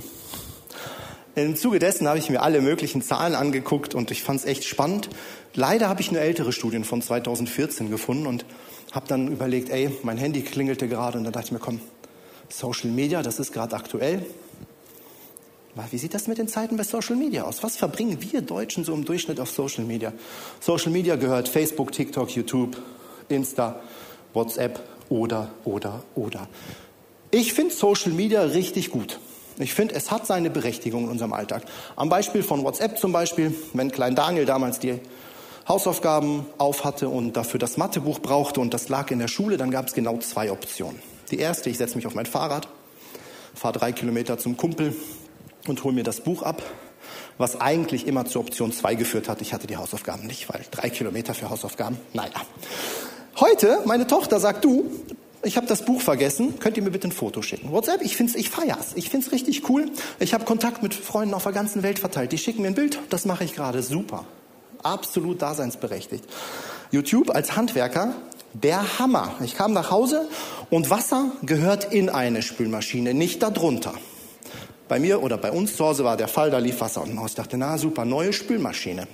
Im 1.35 1.57
Zuge 1.57 1.79
dessen 1.79 2.07
habe 2.07 2.17
ich 2.17 2.29
mir 2.29 2.41
alle 2.41 2.61
möglichen 2.61 3.01
Zahlen 3.01 3.35
angeguckt 3.35 3.93
und 3.93 4.09
ich 4.09 4.23
fand 4.23 4.39
es 4.39 4.45
echt 4.45 4.63
spannend. 4.63 5.09
Leider 5.53 5.89
habe 5.89 5.99
ich 5.99 6.11
nur 6.11 6.21
ältere 6.21 6.53
Studien 6.53 6.85
von 6.85 7.01
2014 7.01 7.89
gefunden 7.89 8.25
und 8.25 8.45
habe 8.93 9.07
dann 9.07 9.27
überlegt, 9.27 9.69
ey, 9.69 9.91
mein 10.03 10.17
Handy 10.17 10.43
klingelte 10.43 10.87
gerade 10.87 11.17
und 11.17 11.25
dann 11.25 11.33
dachte 11.33 11.47
ich 11.47 11.51
mir, 11.51 11.59
komm, 11.59 11.81
Social 12.47 12.89
Media, 12.89 13.21
das 13.21 13.39
ist 13.39 13.51
gerade 13.51 13.75
aktuell. 13.75 14.25
Wie 15.91 15.97
sieht 15.97 16.13
das 16.13 16.27
mit 16.27 16.37
den 16.37 16.47
Zeiten 16.47 16.77
bei 16.77 16.83
Social 16.83 17.17
Media 17.17 17.43
aus? 17.43 17.61
Was 17.61 17.75
verbringen 17.75 18.17
wir 18.21 18.41
Deutschen 18.41 18.85
so 18.85 18.93
im 18.93 19.03
Durchschnitt 19.03 19.41
auf 19.41 19.49
Social 19.49 19.83
Media? 19.83 20.13
Social 20.61 20.91
Media 20.91 21.17
gehört 21.17 21.49
Facebook, 21.49 21.91
TikTok, 21.91 22.29
YouTube, 22.29 22.77
Insta, 23.27 23.81
WhatsApp 24.33 24.79
oder, 25.09 25.49
oder, 25.65 26.03
oder. 26.15 26.47
Ich 27.29 27.53
finde 27.53 27.73
Social 27.73 28.13
Media 28.13 28.41
richtig 28.41 28.89
gut. 28.89 29.19
Ich 29.57 29.73
finde, 29.73 29.95
es 29.95 30.11
hat 30.11 30.25
seine 30.25 30.49
Berechtigung 30.49 31.05
in 31.05 31.09
unserem 31.09 31.33
Alltag. 31.33 31.63
Am 31.97 32.07
Beispiel 32.07 32.43
von 32.43 32.63
WhatsApp 32.63 32.97
zum 32.97 33.11
Beispiel, 33.11 33.53
wenn 33.73 33.91
Klein 33.91 34.15
Daniel 34.15 34.45
damals 34.45 34.79
die 34.79 34.99
Hausaufgaben 35.67 36.45
auf 36.57 36.85
hatte 36.85 37.09
und 37.09 37.35
dafür 37.35 37.59
das 37.59 37.75
Mathebuch 37.75 38.19
brauchte 38.19 38.61
und 38.61 38.73
das 38.73 38.87
lag 38.87 39.11
in 39.11 39.19
der 39.19 39.27
Schule, 39.27 39.57
dann 39.57 39.71
gab 39.71 39.87
es 39.87 39.93
genau 39.93 40.17
zwei 40.19 40.51
Optionen. 40.51 41.01
Die 41.31 41.39
erste, 41.39 41.69
ich 41.69 41.77
setze 41.77 41.95
mich 41.95 42.07
auf 42.07 42.15
mein 42.15 42.25
Fahrrad, 42.25 42.69
fahre 43.53 43.79
drei 43.79 43.91
Kilometer 43.91 44.37
zum 44.37 44.55
Kumpel 44.55 44.95
und 45.69 45.83
hole 45.83 45.93
mir 45.93 46.03
das 46.03 46.21
Buch 46.21 46.43
ab, 46.43 46.61
was 47.37 47.59
eigentlich 47.59 48.07
immer 48.07 48.25
zur 48.25 48.41
Option 48.41 48.71
zwei 48.71 48.95
geführt 48.95 49.29
hat. 49.29 49.41
Ich 49.41 49.53
hatte 49.53 49.67
die 49.67 49.77
Hausaufgaben 49.77 50.27
nicht, 50.27 50.47
weil 50.49 50.61
drei 50.71 50.89
Kilometer 50.89 51.33
für 51.33 51.49
Hausaufgaben, 51.49 51.97
naja. 52.13 52.41
Heute, 53.39 53.79
meine 53.85 54.07
Tochter 54.07 54.39
sagt, 54.39 54.63
du, 54.63 54.89
ich 55.43 55.57
habe 55.57 55.67
das 55.67 55.85
Buch 55.85 56.01
vergessen, 56.01 56.57
könnt 56.59 56.77
ihr 56.77 56.83
mir 56.83 56.89
bitte 56.89 57.07
ein 57.07 57.11
Foto 57.11 57.41
schicken? 57.41 57.71
WhatsApp, 57.71 58.01
ich 58.01 58.15
find's, 58.15 58.33
ich 58.33 58.49
feier's, 58.49 58.93
ich 58.95 59.09
find's 59.09 59.31
richtig 59.31 59.69
cool. 59.69 59.91
Ich 60.19 60.33
habe 60.33 60.45
Kontakt 60.45 60.81
mit 60.81 60.93
Freunden 60.93 61.33
auf 61.33 61.43
der 61.43 61.51
ganzen 61.51 61.83
Welt 61.83 61.99
verteilt. 61.99 62.31
Die 62.31 62.37
schicken 62.37 62.63
mir 62.63 62.69
ein 62.69 62.75
Bild, 62.75 62.99
das 63.09 63.25
mache 63.25 63.43
ich 63.43 63.53
gerade 63.53 63.83
super. 63.83 64.25
Absolut 64.81 65.41
daseinsberechtigt. 65.41 66.23
YouTube 66.91 67.29
als 67.29 67.55
Handwerker, 67.55 68.15
der 68.53 68.99
Hammer. 68.99 69.35
Ich 69.43 69.55
kam 69.55 69.73
nach 69.73 69.91
Hause 69.91 70.27
und 70.69 70.89
Wasser 70.89 71.31
gehört 71.43 71.93
in 71.93 72.09
eine 72.09 72.41
Spülmaschine, 72.41 73.13
nicht 73.13 73.43
darunter. 73.43 73.93
Bei 74.87 74.99
mir 74.99 75.23
oder 75.23 75.37
bei 75.37 75.51
uns 75.51 75.75
zu 75.75 75.85
Hause 75.85 76.03
war 76.03 76.17
der 76.17 76.27
Fall, 76.27 76.51
da 76.51 76.59
lief 76.59 76.81
Wasser 76.81 77.01
unten 77.01 77.17
aus. 77.17 77.31
Ich 77.31 77.35
dachte, 77.35 77.57
na 77.57 77.77
super, 77.77 78.05
neue 78.05 78.33
Spülmaschine. 78.33 79.07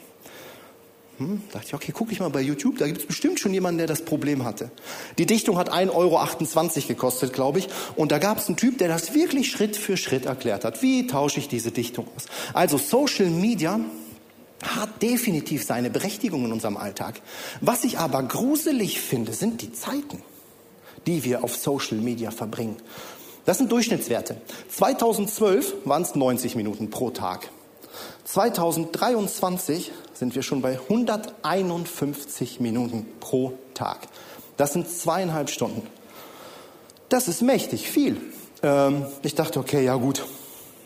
Hm, 1.18 1.42
dachte 1.52 1.68
ich, 1.68 1.74
okay, 1.74 1.92
gucke 1.92 2.12
ich 2.12 2.20
mal 2.20 2.30
bei 2.30 2.42
YouTube, 2.42 2.80
da 2.80 2.88
gibt 2.88 3.02
es 3.02 3.06
bestimmt 3.06 3.40
schon 3.40 3.54
jemanden, 3.54 3.78
der 3.78 3.88
das 3.88 4.04
Problem 4.04 4.44
hatte. 4.44 4.72
Die 5.20 5.28
Dichtung 5.28 5.58
hat 5.58 5.72
1,28 5.72 5.94
Euro 5.96 6.88
gekostet, 6.88 7.32
glaube 7.32 7.60
ich. 7.60 7.70
Und 7.96 8.12
da 8.12 8.18
gab 8.18 8.40
es 8.40 8.48
einen 8.48 8.58
Typ, 8.58 8.80
der 8.80 8.88
das 8.88 9.14
wirklich 9.14 9.52
Schritt 9.52 9.78
für 9.78 9.98
Schritt 9.98 10.26
erklärt 10.26 10.66
hat. 10.66 10.82
Wie 10.82 11.06
tausche 11.06 11.40
ich 11.40 11.48
diese 11.48 11.72
Dichtung 11.72 12.08
aus? 12.16 12.26
Also 12.54 12.78
Social 12.78 13.30
Media 13.30 13.80
hat 14.64 15.02
definitiv 15.02 15.64
seine 15.64 15.90
Berechtigung 15.90 16.46
in 16.46 16.52
unserem 16.52 16.78
Alltag. 16.78 17.22
Was 17.62 17.84
ich 17.84 18.00
aber 18.00 18.24
gruselig 18.24 19.00
finde, 19.00 19.34
sind 19.34 19.62
die 19.62 19.74
Zeiten, 19.74 20.24
die 21.08 21.24
wir 21.24 21.44
auf 21.44 21.56
Social 21.56 21.98
Media 21.98 22.32
verbringen. 22.32 22.78
Das 23.46 23.58
sind 23.58 23.72
Durchschnittswerte. 23.72 24.38
2012 24.70 25.86
waren 25.86 26.04
es 26.04 26.16
90 26.16 26.56
Minuten 26.56 26.90
pro 26.90 27.10
Tag. 27.10 27.50
2023 28.26 29.92
sind 30.14 30.36
wir 30.36 30.44
schon 30.44 30.62
bei 30.62 30.80
151 30.80 32.60
Minuten 32.60 33.06
pro 33.20 33.54
Tag. 33.74 34.08
Das 34.58 34.74
sind 34.74 34.90
zweieinhalb 34.90 35.50
Stunden. 35.50 35.82
Das 37.10 37.28
ist 37.28 37.42
mächtig 37.42 37.90
viel. 37.90 38.18
Ähm, 38.64 39.06
ich 39.24 39.36
dachte, 39.36 39.60
okay, 39.60 39.84
ja 39.84 39.96
gut. 39.96 40.24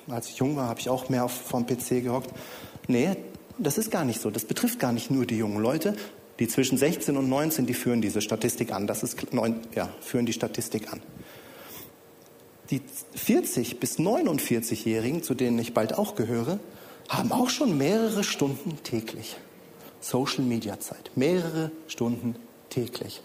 Als 0.07 0.29
ich 0.29 0.37
jung 0.37 0.55
war, 0.55 0.67
habe 0.67 0.79
ich 0.79 0.89
auch 0.89 1.09
mehr 1.09 1.27
vom 1.27 1.65
PC 1.65 2.03
gehockt. 2.03 2.29
Nee, 2.87 3.17
das 3.57 3.77
ist 3.77 3.91
gar 3.91 4.05
nicht 4.05 4.21
so. 4.21 4.29
Das 4.29 4.45
betrifft 4.45 4.79
gar 4.79 4.91
nicht 4.91 5.11
nur 5.11 5.25
die 5.25 5.37
jungen 5.37 5.61
Leute. 5.61 5.95
Die 6.39 6.47
zwischen 6.47 6.77
16 6.77 7.15
und 7.17 7.29
19, 7.29 7.65
die 7.65 7.73
führen 7.73 8.01
diese 8.01 8.21
Statistik 8.21 8.73
an. 8.73 8.87
Das 8.87 9.03
ist 9.03 9.33
neun, 9.33 9.61
ja, 9.73 9.89
führen 10.01 10.25
die 10.25 10.33
Statistik 10.33 10.91
an. 10.91 11.01
Die 12.69 12.81
40 13.13 13.79
bis 13.79 13.99
49-Jährigen, 13.99 15.23
zu 15.23 15.33
denen 15.33 15.59
ich 15.59 15.73
bald 15.73 15.97
auch 15.97 16.15
gehöre, 16.15 16.59
haben 17.09 17.31
auch 17.31 17.49
schon 17.49 17.77
mehrere 17.77 18.23
Stunden 18.23 18.77
täglich 18.83 19.35
Social 20.01 20.43
Media 20.43 20.79
Zeit. 20.79 21.11
Mehrere 21.15 21.71
Stunden 21.87 22.35
täglich. 22.69 23.21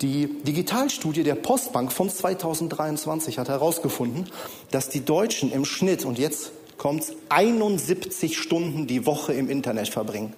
Die 0.00 0.26
Digitalstudie 0.42 1.22
der 1.22 1.34
Postbank 1.34 1.92
von 1.92 2.08
2023 2.08 3.38
hat 3.38 3.48
herausgefunden, 3.48 4.30
dass 4.70 4.88
die 4.88 5.04
Deutschen 5.04 5.52
im 5.52 5.64
Schnitt, 5.64 6.04
und 6.04 6.18
jetzt 6.18 6.52
kommt 6.78 7.04
71 7.28 8.38
Stunden 8.38 8.86
die 8.86 9.04
Woche 9.04 9.34
im 9.34 9.50
Internet 9.50 9.88
verbringen. 9.88 10.32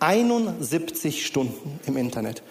71 0.00 1.24
Stunden 1.24 1.80
im 1.86 1.96
Internet. 1.96 2.42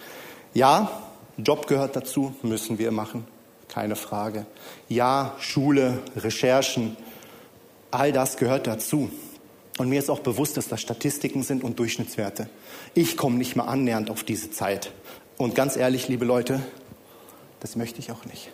Ja, 0.54 0.90
Job 1.36 1.68
gehört 1.68 1.94
dazu, 1.94 2.34
müssen 2.42 2.78
wir 2.78 2.90
machen, 2.90 3.26
keine 3.74 3.96
Frage. 3.96 4.46
Ja, 4.88 5.34
Schule, 5.40 5.98
Recherchen, 6.16 6.96
all 7.90 8.12
das 8.12 8.36
gehört 8.36 8.68
dazu. 8.68 9.10
Und 9.78 9.88
mir 9.88 9.98
ist 9.98 10.10
auch 10.10 10.20
bewusst, 10.20 10.56
dass 10.56 10.68
das 10.68 10.80
Statistiken 10.80 11.42
sind 11.42 11.64
und 11.64 11.80
Durchschnittswerte. 11.80 12.48
Ich 12.94 13.16
komme 13.16 13.36
nicht 13.36 13.56
mehr 13.56 13.66
annähernd 13.66 14.10
auf 14.10 14.22
diese 14.22 14.52
Zeit. 14.52 14.92
Und 15.38 15.56
ganz 15.56 15.76
ehrlich, 15.76 16.06
liebe 16.06 16.24
Leute, 16.24 16.60
das 17.58 17.74
möchte 17.74 17.98
ich 17.98 18.12
auch 18.12 18.24
nicht. 18.26 18.52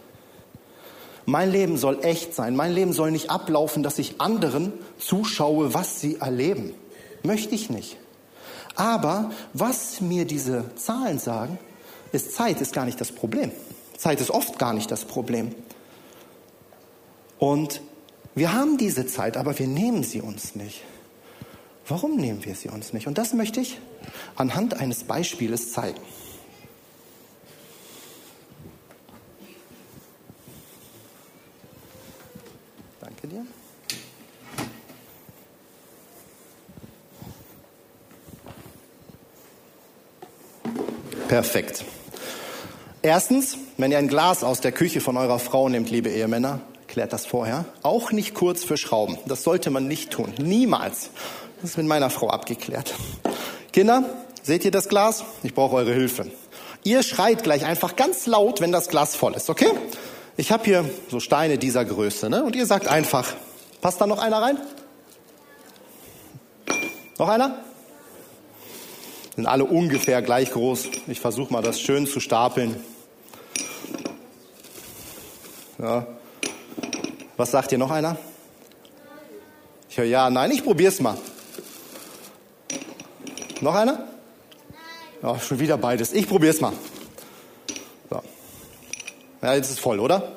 Mein 1.26 1.52
Leben 1.52 1.76
soll 1.76 2.02
echt 2.02 2.34
sein. 2.34 2.56
Mein 2.56 2.72
Leben 2.72 2.94
soll 2.94 3.10
nicht 3.10 3.28
ablaufen, 3.28 3.82
dass 3.82 3.98
ich 3.98 4.22
anderen 4.22 4.72
zuschaue, 4.98 5.74
was 5.74 6.00
sie 6.00 6.16
erleben. 6.16 6.72
Möchte 7.22 7.54
ich 7.54 7.68
nicht. 7.68 7.98
Aber 8.74 9.32
was 9.52 10.00
mir 10.00 10.24
diese 10.24 10.74
Zahlen 10.76 11.18
sagen, 11.18 11.58
ist 12.12 12.34
Zeit 12.34 12.62
ist 12.62 12.72
gar 12.72 12.86
nicht 12.86 12.98
das 12.98 13.12
Problem. 13.12 13.52
Zeit 14.00 14.18
ist 14.22 14.30
oft 14.30 14.58
gar 14.58 14.72
nicht 14.72 14.90
das 14.90 15.04
Problem. 15.04 15.54
Und 17.38 17.82
wir 18.34 18.54
haben 18.54 18.78
diese 18.78 19.06
Zeit, 19.06 19.36
aber 19.36 19.58
wir 19.58 19.66
nehmen 19.66 20.04
sie 20.04 20.22
uns 20.22 20.54
nicht. 20.54 20.80
Warum 21.86 22.16
nehmen 22.16 22.42
wir 22.46 22.54
sie 22.54 22.70
uns 22.70 22.94
nicht? 22.94 23.06
Und 23.06 23.18
das 23.18 23.34
möchte 23.34 23.60
ich 23.60 23.78
anhand 24.36 24.72
eines 24.80 25.04
Beispieles 25.04 25.72
zeigen. 25.72 26.00
Danke 33.02 33.28
dir. 33.28 33.44
Perfekt. 41.28 41.84
Erstens, 43.10 43.58
wenn 43.76 43.90
ihr 43.90 43.98
ein 43.98 44.06
Glas 44.06 44.44
aus 44.44 44.60
der 44.60 44.70
Küche 44.70 45.00
von 45.00 45.16
eurer 45.16 45.40
Frau 45.40 45.68
nehmt, 45.68 45.90
liebe 45.90 46.10
Ehemänner, 46.10 46.60
klärt 46.86 47.12
das 47.12 47.26
vorher. 47.26 47.64
Auch 47.82 48.12
nicht 48.12 48.34
kurz 48.34 48.62
für 48.62 48.76
Schrauben. 48.76 49.18
Das 49.26 49.42
sollte 49.42 49.70
man 49.70 49.88
nicht 49.88 50.12
tun. 50.12 50.32
Niemals. 50.40 51.10
Das 51.60 51.70
ist 51.70 51.76
mit 51.76 51.88
meiner 51.88 52.08
Frau 52.08 52.30
abgeklärt. 52.30 52.94
Kinder, 53.72 54.04
seht 54.44 54.64
ihr 54.64 54.70
das 54.70 54.88
Glas? 54.88 55.24
Ich 55.42 55.54
brauche 55.54 55.74
eure 55.74 55.92
Hilfe. 55.92 56.30
Ihr 56.84 57.02
schreit 57.02 57.42
gleich 57.42 57.64
einfach 57.64 57.96
ganz 57.96 58.28
laut, 58.28 58.60
wenn 58.60 58.70
das 58.70 58.86
Glas 58.86 59.16
voll 59.16 59.34
ist, 59.34 59.50
okay? 59.50 59.72
Ich 60.36 60.52
habe 60.52 60.62
hier 60.62 60.88
so 61.08 61.18
Steine 61.18 61.58
dieser 61.58 61.84
Größe, 61.84 62.30
ne? 62.30 62.44
Und 62.44 62.54
ihr 62.54 62.66
sagt 62.66 62.86
einfach, 62.86 63.34
passt 63.80 64.00
da 64.00 64.06
noch 64.06 64.20
einer 64.20 64.40
rein? 64.40 64.56
Noch 67.18 67.28
einer? 67.28 67.56
Sind 69.34 69.46
alle 69.46 69.64
ungefähr 69.64 70.22
gleich 70.22 70.52
groß. 70.52 70.90
Ich 71.08 71.18
versuche 71.18 71.52
mal, 71.52 71.60
das 71.60 71.80
schön 71.80 72.06
zu 72.06 72.20
stapeln. 72.20 72.76
Ja. 75.80 76.06
Was 77.36 77.50
sagt 77.50 77.72
ihr 77.72 77.78
noch 77.78 77.90
einer? 77.90 78.16
Ich 79.88 79.96
höre 79.96 80.04
ja, 80.04 80.28
nein, 80.28 80.50
ich 80.50 80.62
probier's 80.62 81.00
mal. 81.00 81.16
Noch 83.60 83.74
einer? 83.74 83.92
Nein. 83.92 84.06
Oh, 85.22 85.38
schon 85.38 85.58
wieder 85.58 85.78
beides. 85.78 86.12
Ich 86.12 86.28
probiere 86.28 86.52
es 86.52 86.60
mal. 86.60 86.72
So. 88.10 88.22
Ja, 89.42 89.54
jetzt 89.54 89.70
ist 89.70 89.80
voll, 89.80 90.00
oder? 90.00 90.32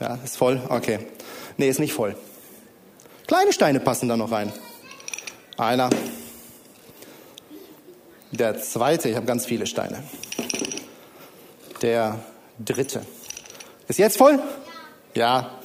Ja. 0.00 0.08
Ja, 0.08 0.18
ist 0.24 0.38
voll? 0.38 0.60
Okay. 0.68 1.06
Nee, 1.58 1.68
ist 1.68 1.78
nicht 1.78 1.92
voll. 1.92 2.16
Kleine 3.26 3.52
Steine 3.52 3.80
passen 3.80 4.08
da 4.08 4.16
noch 4.16 4.32
rein. 4.32 4.52
Einer. 5.58 5.90
Der 8.32 8.58
zweite, 8.60 9.10
ich 9.10 9.16
habe 9.16 9.26
ganz 9.26 9.44
viele 9.44 9.66
Steine. 9.66 10.02
Der 11.82 12.18
dritte. 12.58 13.02
Ist 13.90 13.98
jetzt 13.98 14.18
voll? 14.18 14.38
Ja. 15.16 15.58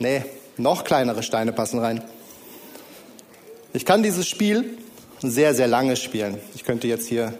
Nee, 0.00 0.24
noch 0.56 0.82
kleinere 0.82 1.22
Steine 1.22 1.52
passen 1.52 1.78
rein. 1.78 2.02
Ich 3.72 3.84
kann 3.84 4.02
dieses 4.02 4.26
Spiel 4.26 4.76
sehr, 5.20 5.54
sehr 5.54 5.68
lange 5.68 5.94
spielen. 5.94 6.40
Ich 6.56 6.64
könnte 6.64 6.88
jetzt 6.88 7.06
hier 7.06 7.38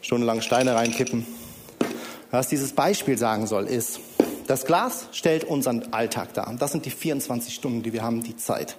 stundenlang 0.00 0.40
Steine 0.40 0.74
reinkippen. 0.74 1.26
Was 2.30 2.48
dieses 2.48 2.72
Beispiel 2.72 3.18
sagen 3.18 3.46
soll, 3.46 3.66
ist, 3.66 4.00
das 4.46 4.64
Glas 4.64 5.08
stellt 5.12 5.44
unseren 5.44 5.92
Alltag 5.92 6.32
dar. 6.32 6.50
Das 6.58 6.72
sind 6.72 6.86
die 6.86 6.90
24 6.90 7.54
Stunden, 7.54 7.82
die 7.82 7.92
wir 7.92 8.02
haben, 8.02 8.22
die 8.22 8.38
Zeit. 8.38 8.78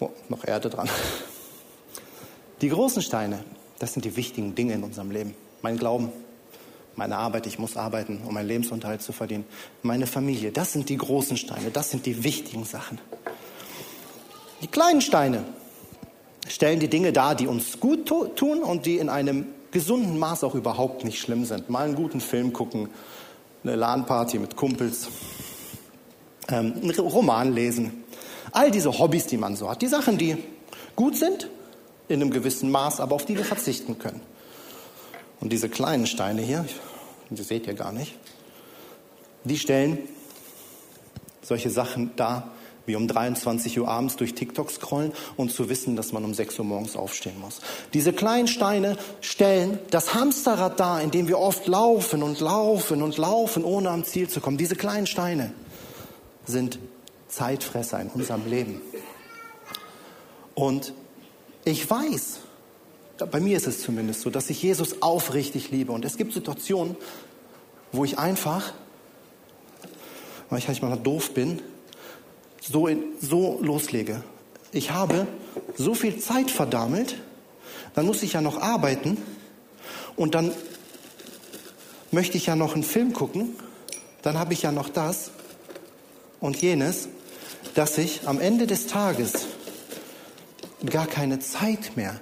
Oh, 0.00 0.10
noch 0.28 0.46
Erde 0.46 0.68
dran. 0.68 0.90
Die 2.60 2.68
großen 2.68 3.00
Steine, 3.00 3.42
das 3.78 3.94
sind 3.94 4.04
die 4.04 4.16
wichtigen 4.16 4.54
Dinge 4.54 4.74
in 4.74 4.84
unserem 4.84 5.12
Leben. 5.12 5.34
Mein 5.62 5.78
Glauben, 5.78 6.12
meine 6.98 7.16
Arbeit, 7.16 7.46
ich 7.46 7.60
muss 7.60 7.76
arbeiten, 7.76 8.20
um 8.26 8.34
meinen 8.34 8.48
Lebensunterhalt 8.48 9.02
zu 9.02 9.12
verdienen. 9.12 9.44
Meine 9.82 10.08
Familie, 10.08 10.50
das 10.50 10.72
sind 10.72 10.88
die 10.88 10.96
großen 10.96 11.36
Steine, 11.36 11.70
das 11.70 11.90
sind 11.90 12.06
die 12.06 12.24
wichtigen 12.24 12.64
Sachen. 12.64 12.98
Die 14.62 14.66
kleinen 14.66 15.00
Steine 15.00 15.44
stellen 16.48 16.80
die 16.80 16.88
Dinge 16.88 17.12
dar, 17.12 17.36
die 17.36 17.46
uns 17.46 17.78
gut 17.78 18.06
tun 18.06 18.64
und 18.64 18.84
die 18.84 18.98
in 18.98 19.08
einem 19.08 19.46
gesunden 19.70 20.18
Maß 20.18 20.42
auch 20.42 20.56
überhaupt 20.56 21.04
nicht 21.04 21.20
schlimm 21.20 21.44
sind. 21.44 21.70
Mal 21.70 21.84
einen 21.84 21.94
guten 21.94 22.20
Film 22.20 22.52
gucken, 22.52 22.88
eine 23.62 23.76
LAN-Party 23.76 24.40
mit 24.40 24.56
Kumpels, 24.56 25.08
ähm, 26.48 26.74
einen 26.82 26.90
Roman 26.98 27.54
lesen. 27.54 28.02
All 28.50 28.72
diese 28.72 28.98
Hobbys, 28.98 29.26
die 29.26 29.36
man 29.36 29.54
so 29.54 29.70
hat. 29.70 29.82
Die 29.82 29.86
Sachen, 29.86 30.18
die 30.18 30.36
gut 30.96 31.16
sind, 31.16 31.48
in 32.08 32.20
einem 32.20 32.32
gewissen 32.32 32.72
Maß, 32.72 32.98
aber 32.98 33.14
auf 33.14 33.24
die 33.24 33.36
wir 33.36 33.44
verzichten 33.44 34.00
können. 34.00 34.20
Und 35.40 35.52
diese 35.52 35.68
kleinen 35.68 36.08
Steine 36.08 36.42
hier, 36.42 36.64
die 37.36 37.42
seht 37.42 37.66
ihr 37.66 37.74
gar 37.74 37.92
nicht, 37.92 38.14
die 39.44 39.58
stellen 39.58 39.98
solche 41.42 41.70
Sachen 41.70 42.14
dar, 42.16 42.50
wie 42.86 42.96
um 42.96 43.06
23 43.06 43.78
Uhr 43.78 43.88
abends 43.88 44.16
durch 44.16 44.34
TikTok 44.34 44.70
scrollen 44.70 45.12
und 45.36 45.52
zu 45.52 45.68
wissen, 45.68 45.94
dass 45.94 46.12
man 46.12 46.24
um 46.24 46.32
6 46.32 46.58
Uhr 46.58 46.64
morgens 46.64 46.96
aufstehen 46.96 47.38
muss. 47.38 47.60
Diese 47.92 48.12
kleinen 48.12 48.48
Steine 48.48 48.96
stellen 49.20 49.78
das 49.90 50.14
Hamsterrad 50.14 50.80
dar, 50.80 51.02
in 51.02 51.10
dem 51.10 51.28
wir 51.28 51.38
oft 51.38 51.66
laufen 51.66 52.22
und 52.22 52.40
laufen 52.40 53.02
und 53.02 53.18
laufen, 53.18 53.62
ohne 53.62 53.90
am 53.90 54.04
Ziel 54.04 54.28
zu 54.28 54.40
kommen. 54.40 54.56
Diese 54.56 54.74
kleinen 54.74 55.06
Steine 55.06 55.52
sind 56.46 56.78
Zeitfresser 57.28 58.00
in 58.00 58.08
unserem 58.08 58.48
Leben. 58.48 58.80
Und 60.54 60.94
ich 61.64 61.88
weiß, 61.88 62.40
bei 63.26 63.40
mir 63.40 63.56
ist 63.56 63.66
es 63.66 63.82
zumindest 63.82 64.20
so, 64.20 64.30
dass 64.30 64.50
ich 64.50 64.62
Jesus 64.62 65.02
aufrichtig 65.02 65.70
liebe. 65.70 65.92
Und 65.92 66.04
es 66.04 66.16
gibt 66.16 66.32
Situationen, 66.32 66.96
wo 67.92 68.04
ich 68.04 68.18
einfach 68.18 68.72
weil 70.50 70.58
ich 70.58 70.66
manchmal 70.66 70.98
doof 70.98 71.34
bin, 71.34 71.60
so, 72.60 72.86
in, 72.86 73.02
so 73.20 73.58
loslege. 73.62 74.22
Ich 74.72 74.90
habe 74.90 75.26
so 75.76 75.94
viel 75.94 76.18
Zeit 76.18 76.50
verdammelt, 76.50 77.16
dann 77.94 78.06
muss 78.06 78.22
ich 78.22 78.34
ja 78.34 78.40
noch 78.40 78.60
arbeiten 78.60 79.18
und 80.16 80.34
dann 80.34 80.52
möchte 82.10 82.36
ich 82.36 82.46
ja 82.46 82.56
noch 82.56 82.74
einen 82.74 82.82
Film 82.82 83.12
gucken, 83.12 83.56
dann 84.22 84.38
habe 84.38 84.52
ich 84.52 84.62
ja 84.62 84.72
noch 84.72 84.88
das 84.88 85.30
und 86.40 86.60
jenes, 86.60 87.08
dass 87.74 87.98
ich 87.98 88.26
am 88.26 88.40
Ende 88.40 88.66
des 88.66 88.86
Tages 88.86 89.46
gar 90.84 91.06
keine 91.06 91.40
Zeit 91.40 91.96
mehr 91.96 92.20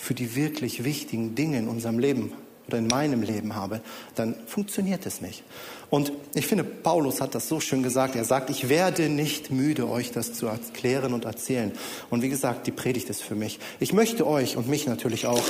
für 0.00 0.14
die 0.14 0.34
wirklich 0.34 0.84
wichtigen 0.84 1.34
Dinge 1.34 1.58
in 1.58 1.68
unserem 1.68 1.98
Leben 1.98 2.32
oder 2.66 2.78
in 2.78 2.86
meinem 2.86 3.22
Leben 3.22 3.54
habe, 3.54 3.80
dann 4.14 4.34
funktioniert 4.46 5.04
es 5.04 5.20
nicht. 5.20 5.42
Und 5.90 6.12
ich 6.34 6.46
finde, 6.46 6.64
Paulus 6.64 7.20
hat 7.20 7.34
das 7.34 7.48
so 7.48 7.60
schön 7.60 7.82
gesagt. 7.82 8.14
Er 8.14 8.24
sagt, 8.24 8.48
ich 8.48 8.68
werde 8.68 9.08
nicht 9.08 9.50
müde, 9.50 9.88
euch 9.88 10.12
das 10.12 10.32
zu 10.32 10.46
erklären 10.46 11.12
und 11.12 11.24
erzählen. 11.24 11.72
Und 12.10 12.22
wie 12.22 12.28
gesagt, 12.28 12.66
die 12.66 12.70
Predigt 12.70 13.10
ist 13.10 13.22
für 13.22 13.34
mich. 13.34 13.58
Ich 13.80 13.92
möchte 13.92 14.26
euch 14.26 14.56
und 14.56 14.68
mich 14.68 14.86
natürlich 14.86 15.26
auch 15.26 15.42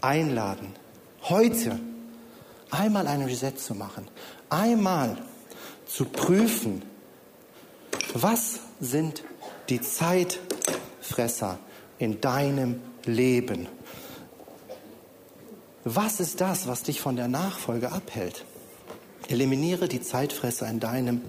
einladen, 0.00 0.68
heute 1.22 1.80
einmal 2.70 3.06
ein 3.06 3.22
Reset 3.22 3.52
zu 3.56 3.74
machen, 3.74 4.06
einmal 4.50 5.16
zu 5.86 6.04
prüfen, 6.04 6.82
was 8.12 8.60
sind 8.80 9.24
die 9.70 9.80
Zeitfresser 9.80 11.58
in 11.98 12.20
deinem 12.20 12.80
Leben? 13.06 13.68
Was 15.84 16.20
ist 16.20 16.40
das, 16.40 16.66
was 16.66 16.82
dich 16.82 17.00
von 17.00 17.16
der 17.16 17.28
Nachfolge 17.28 17.92
abhält? 17.92 18.44
Eliminiere 19.28 19.88
die 19.88 20.00
Zeitfresser 20.00 20.68
in 20.68 20.80
deinem 20.80 21.20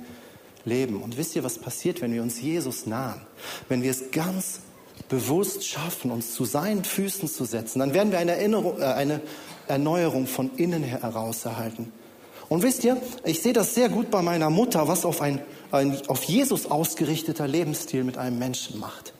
Leben. 0.64 1.02
Und 1.02 1.18
wisst 1.18 1.36
ihr, 1.36 1.44
was 1.44 1.60
passiert, 1.60 2.02
wenn 2.02 2.14
wir 2.14 2.22
uns 2.22 2.42
Jesus 2.42 2.86
nahen? 2.86 3.22
Wenn 3.70 3.84
wir 3.84 3.92
es 3.92 4.12
ganz 4.12 4.62
bewusst 5.10 5.66
schaffen, 5.66 6.12
uns 6.12 6.34
zu 6.34 6.46
seinen 6.46 6.84
Füßen 6.84 7.28
zu 7.28 7.46
setzen, 7.46 7.80
dann 7.80 7.94
werden 7.94 8.12
wir 8.12 8.20
eine, 8.20 8.32
Erinnerung, 8.32 8.80
äh, 8.80 8.86
eine 8.86 9.22
Erneuerung 9.68 10.28
von 10.28 10.52
innen 10.56 10.84
heraus 10.84 11.46
erhalten. 11.46 11.92
Und 12.48 12.64
wisst 12.64 12.84
ihr, 12.84 13.02
ich 13.24 13.42
sehe 13.42 13.54
das 13.54 13.74
sehr 13.74 13.90
gut 13.90 14.12
bei 14.12 14.22
meiner 14.22 14.50
Mutter, 14.50 14.88
was 14.88 15.04
auf 15.04 15.22
ein, 15.22 15.42
ein 15.72 15.98
auf 16.08 16.24
Jesus 16.24 16.70
ausgerichteter 16.70 17.48
Lebensstil 17.48 18.04
mit 18.04 18.18
einem 18.18 18.38
Menschen 18.38 18.80
macht. 18.80 19.15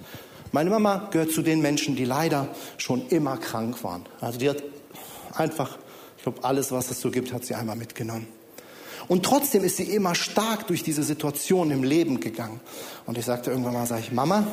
Meine 0.52 0.70
Mama 0.70 1.10
gehört 1.12 1.32
zu 1.32 1.42
den 1.42 1.62
Menschen, 1.62 1.96
die 1.96 2.06
leider 2.06 2.48
schon 2.78 3.08
immer 3.10 3.38
krank 3.38 3.84
waren. 3.84 4.06
Also 4.22 4.40
die 4.40 4.50
hat 4.50 4.64
einfach, 5.34 5.78
ich 6.18 6.24
glaube, 6.24 6.44
alles, 6.44 6.72
was 6.72 6.92
es 6.92 7.02
so 7.02 7.12
gibt, 7.12 7.34
hat 7.34 7.46
sie 7.46 7.56
einmal 7.56 7.76
mitgenommen. 7.76 8.28
Und 9.08 9.24
trotzdem 9.24 9.64
ist 9.64 9.78
sie 9.78 9.84
immer 9.84 10.16
stark 10.16 10.68
durch 10.68 10.82
diese 10.84 11.04
Situation 11.04 11.72
im 11.72 11.84
Leben 11.84 12.20
gegangen. 12.20 12.60
Und 13.06 13.18
ich 13.18 13.26
sagte 13.26 13.52
irgendwann 13.52 13.74
mal, 13.74 13.86
sage 13.86 14.02
ich, 14.02 14.12
Mama, 14.12 14.48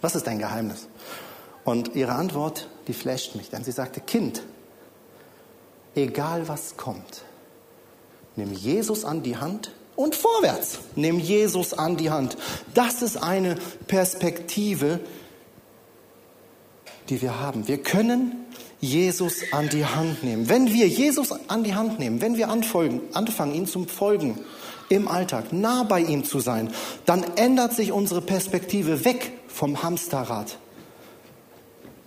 was 0.00 0.14
ist 0.14 0.26
dein 0.26 0.38
Geheimnis? 0.38 0.88
Und 1.64 1.94
ihre 1.94 2.12
Antwort, 2.12 2.68
die 2.88 2.94
flasht 2.94 3.34
mich, 3.34 3.50
denn 3.50 3.64
sie 3.64 3.72
sagte, 3.72 4.00
Kind, 4.00 4.42
egal 5.94 6.48
was 6.48 6.76
kommt, 6.76 7.24
nimm 8.36 8.52
Jesus 8.52 9.04
an 9.04 9.22
die 9.22 9.36
Hand 9.36 9.72
und 10.00 10.14
vorwärts. 10.14 10.78
Nimm 10.96 11.18
Jesus 11.18 11.74
an 11.74 11.98
die 11.98 12.10
Hand. 12.10 12.38
Das 12.72 13.02
ist 13.02 13.22
eine 13.22 13.56
Perspektive, 13.86 14.98
die 17.10 17.20
wir 17.20 17.38
haben. 17.38 17.68
Wir 17.68 17.82
können 17.82 18.46
Jesus 18.80 19.42
an 19.52 19.68
die 19.68 19.84
Hand 19.84 20.24
nehmen. 20.24 20.48
Wenn 20.48 20.72
wir 20.72 20.88
Jesus 20.88 21.32
an 21.48 21.64
die 21.64 21.74
Hand 21.74 21.98
nehmen, 21.98 22.22
wenn 22.22 22.38
wir 22.38 22.48
anfolgen, 22.48 23.02
anfangen, 23.12 23.54
ihn 23.54 23.66
zu 23.66 23.84
folgen 23.84 24.38
im 24.88 25.06
Alltag, 25.06 25.52
nah 25.52 25.82
bei 25.82 26.00
ihm 26.00 26.24
zu 26.24 26.40
sein, 26.40 26.70
dann 27.04 27.22
ändert 27.36 27.74
sich 27.74 27.92
unsere 27.92 28.22
Perspektive 28.22 29.04
weg 29.04 29.32
vom 29.48 29.82
Hamsterrad, 29.82 30.56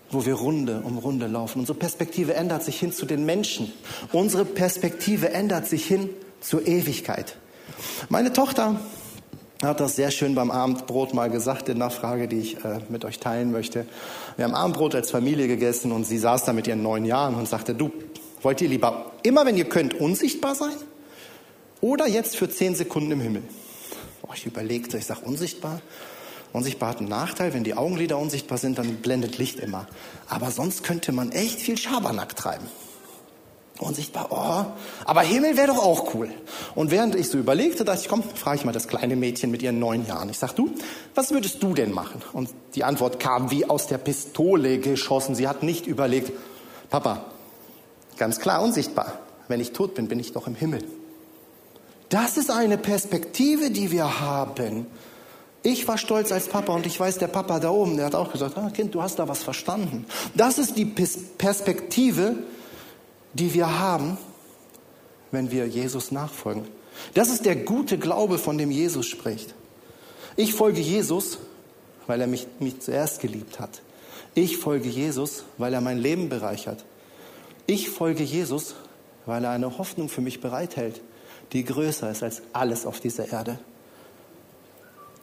wo 0.10 0.26
wir 0.26 0.34
Runde 0.34 0.82
um 0.84 0.98
Runde 0.98 1.28
laufen. 1.28 1.60
Unsere 1.60 1.78
Perspektive 1.78 2.34
ändert 2.34 2.64
sich 2.64 2.80
hin 2.80 2.92
zu 2.92 3.06
den 3.06 3.24
Menschen. 3.24 3.72
Unsere 4.12 4.46
Perspektive 4.46 5.30
ändert 5.30 5.68
sich 5.68 5.86
hin 5.86 6.10
zur 6.42 6.66
Ewigkeit. 6.66 7.38
Meine 8.10 8.34
Tochter 8.34 8.80
hat 9.62 9.80
das 9.80 9.96
sehr 9.96 10.12
schön 10.12 10.36
beim 10.36 10.52
Abendbrot 10.52 11.14
mal 11.14 11.30
gesagt 11.30 11.70
in 11.70 11.82
einer 11.82 11.92
Frage, 11.92 12.28
die 12.28 12.40
ich 12.40 12.66
äh, 12.66 12.80
mit 12.90 13.06
euch 13.06 13.20
teilen 13.20 13.52
möchte. 13.52 13.86
Wir 14.36 14.46
haben 14.46 14.56
Abendbrot 14.56 14.96
als 14.96 15.12
Familie 15.12 15.48
gegessen 15.48 15.92
und 15.92 16.06
sie 16.06 16.18
saß 16.18 16.46
da 16.46 16.54
mit 16.54 16.68
ihren 16.68 16.84
neun 16.84 17.06
Jahren 17.06 17.36
und 17.36 17.48
sagte, 17.48 17.74
du, 17.74 17.92
wollt 18.42 18.62
ihr 18.62 18.70
lieber 18.70 19.12
immer, 19.24 19.46
wenn 19.46 19.58
ihr 19.58 19.70
könnt, 19.70 19.94
unsichtbar 19.94 20.56
sein 20.56 20.76
oder 21.82 22.08
jetzt 22.08 22.36
für 22.36 22.50
zehn 22.50 22.76
Sekunden 22.76 23.12
im 23.12 23.22
Himmel? 23.22 23.44
Boah, 24.22 24.34
ich 24.36 24.46
überlegte, 24.46 24.98
ich 24.98 25.06
sage 25.06 25.22
unsichtbar. 25.24 25.82
Unsichtbar 26.52 26.90
hat 26.90 27.00
einen 27.00 27.10
Nachteil, 27.10 27.54
wenn 27.54 27.64
die 27.64 27.76
Augenlider 27.76 28.18
unsichtbar 28.20 28.58
sind, 28.58 28.78
dann 28.78 28.98
blendet 28.98 29.38
Licht 29.40 29.60
immer. 29.60 29.88
Aber 30.28 30.52
sonst 30.52 30.84
könnte 30.84 31.12
man 31.12 31.32
echt 31.32 31.60
viel 31.60 31.78
Schabernack 31.78 32.36
treiben 32.36 32.68
unsichtbar, 33.84 34.28
oh, 34.30 35.06
aber 35.06 35.22
Himmel 35.22 35.58
wäre 35.58 35.68
doch 35.68 35.84
auch 35.84 36.14
cool. 36.16 36.30
Und 36.76 36.92
während 36.92 37.16
ich 37.16 37.30
so 37.30 37.38
überlegte, 37.38 37.84
dachte 37.84 38.02
ich, 38.02 38.10
komm, 38.10 38.24
frage 38.24 38.58
ich 38.58 38.66
mal 38.66 38.72
das 38.72 38.88
kleine 38.88 39.16
Mädchen 39.16 39.52
mit 39.52 39.62
ihren 39.62 39.80
neun 39.80 40.06
Jahren. 40.06 40.30
Ich 40.30 40.40
sag, 40.40 40.54
du, 40.54 40.72
was 41.16 41.32
würdest 41.32 41.62
du 41.62 41.74
denn 41.74 41.92
machen? 41.92 42.22
Und 42.34 42.50
die 42.76 42.84
Antwort 42.84 43.20
kam 43.20 43.52
wie 43.52 43.70
aus 43.70 43.88
der 43.88 43.98
Pistole 43.98 44.80
geschossen. 44.80 45.36
Sie 45.36 45.48
hat 45.48 45.64
nicht 45.64 45.88
überlegt, 45.88 46.32
Papa, 46.90 47.26
ganz 48.18 48.40
klar 48.40 48.62
unsichtbar. 48.62 49.20
Wenn 49.48 49.60
ich 49.60 49.72
tot 49.72 49.96
bin, 49.96 50.08
bin 50.08 50.20
ich 50.20 50.32
doch 50.32 50.48
im 50.48 50.56
Himmel. 50.56 50.84
Das 52.10 52.38
ist 52.38 52.52
eine 52.52 52.78
Perspektive, 52.78 53.72
die 53.72 53.92
wir 53.92 54.20
haben. 54.20 54.86
Ich 55.64 55.88
war 55.88 55.98
stolz 55.98 56.32
als 56.32 56.48
Papa 56.48 56.74
und 56.74 56.86
ich 56.86 57.00
weiß, 57.00 57.18
der 57.18 57.28
Papa 57.28 57.60
da 57.60 57.70
oben, 57.70 57.96
der 57.96 58.06
hat 58.06 58.16
auch 58.16 58.32
gesagt, 58.32 58.58
ah, 58.58 58.70
Kind, 58.70 58.94
du 58.94 59.02
hast 59.02 59.18
da 59.18 59.30
was 59.30 59.42
verstanden. 59.42 60.06
Das 60.36 60.58
ist 60.58 60.78
die 60.78 60.86
Perspektive, 60.86 62.36
die 63.34 63.54
wir 63.54 63.80
haben, 63.80 64.18
wenn 65.32 65.52
wir 65.52 65.68
Jesus 65.68 66.12
nachfolgen. 66.12 66.64
Das 67.14 67.30
ist 67.30 67.46
der 67.46 67.56
gute 67.56 67.98
Glaube, 67.98 68.38
von 68.38 68.58
dem 68.58 68.72
Jesus 68.72 69.08
spricht. 69.08 69.56
Ich 70.36 70.54
folge 70.54 70.82
Jesus, 70.82 71.40
weil 72.08 72.22
er 72.22 72.28
mich, 72.28 72.48
mich 72.60 72.80
zuerst 72.80 73.20
geliebt 73.20 73.60
hat. 73.60 73.82
Ich 74.36 74.58
folge 74.58 74.90
Jesus, 74.90 75.44
weil 75.58 75.74
er 75.74 75.82
mein 75.82 76.00
Leben 76.00 76.30
bereichert. 76.30 76.86
Ich 77.66 77.90
folge 77.90 78.24
Jesus, 78.24 78.76
weil 79.26 79.44
er 79.44 79.52
eine 79.52 79.78
Hoffnung 79.78 80.10
für 80.10 80.22
mich 80.22 80.42
bereithält, 80.42 81.02
die 81.52 81.64
größer 81.64 82.10
ist 82.10 82.24
als 82.24 82.42
alles 82.52 82.86
auf 82.86 83.00
dieser 83.00 83.32
Erde. 83.32 83.60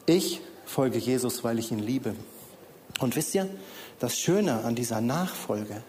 Ich 0.06 0.40
folge 0.64 0.98
Jesus, 0.98 1.44
weil 1.44 1.58
ich 1.58 1.70
ihn 1.70 1.80
liebe. 1.80 2.14
Und 3.00 3.16
wisst 3.16 3.34
ihr, 3.34 3.48
das 3.98 4.18
Schöne 4.18 4.64
an 4.64 4.74
dieser 4.74 5.00
Nachfolge 5.00 5.82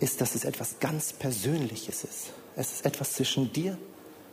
ist, 0.00 0.20
dass 0.20 0.34
es 0.34 0.44
etwas 0.44 0.80
ganz 0.80 1.12
Persönliches 1.12 2.04
ist. 2.04 2.32
Es 2.56 2.72
ist 2.72 2.86
etwas 2.86 3.12
zwischen 3.12 3.52
dir 3.52 3.78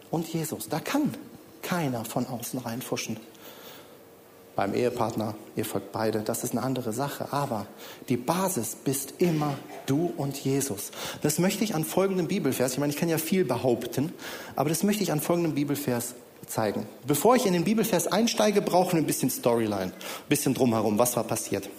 und 0.09 0.27
Jesus. 0.27 0.69
Da 0.69 0.79
kann 0.79 1.13
keiner 1.61 2.05
von 2.05 2.25
außen 2.25 2.59
reinfuschen. 2.59 3.19
Beim 4.55 4.73
Ehepartner, 4.73 5.35
ihr 5.55 5.65
folgt 5.65 5.91
beide, 5.91 6.21
das 6.21 6.43
ist 6.43 6.53
eine 6.53 6.63
andere 6.63 6.91
Sache. 6.91 7.31
Aber 7.31 7.67
die 8.09 8.17
Basis 8.17 8.75
bist 8.75 9.13
immer 9.19 9.55
du 9.85 10.11
und 10.17 10.35
Jesus. 10.43 10.91
Das 11.21 11.37
möchte 11.37 11.63
ich 11.63 11.75
an 11.75 11.83
folgendem 11.83 12.27
Bibelvers, 12.27 12.73
ich 12.73 12.79
meine, 12.79 12.91
ich 12.91 12.97
kann 12.97 13.09
ja 13.09 13.19
viel 13.19 13.45
behaupten, 13.45 14.13
aber 14.55 14.69
das 14.69 14.81
möchte 14.81 15.03
ich 15.03 15.11
an 15.11 15.19
folgendem 15.19 15.53
Bibelvers 15.53 16.15
zeigen. 16.47 16.87
Bevor 17.05 17.35
ich 17.35 17.45
in 17.45 17.53
den 17.53 17.65
Bibelvers 17.65 18.07
einsteige, 18.07 18.63
brauchen 18.63 18.93
wir 18.93 18.99
ein 18.99 19.05
bisschen 19.05 19.29
Storyline, 19.29 19.91
ein 19.91 20.29
bisschen 20.29 20.55
drumherum, 20.55 20.97
was 20.97 21.15
war 21.15 21.23
passiert. 21.23 21.69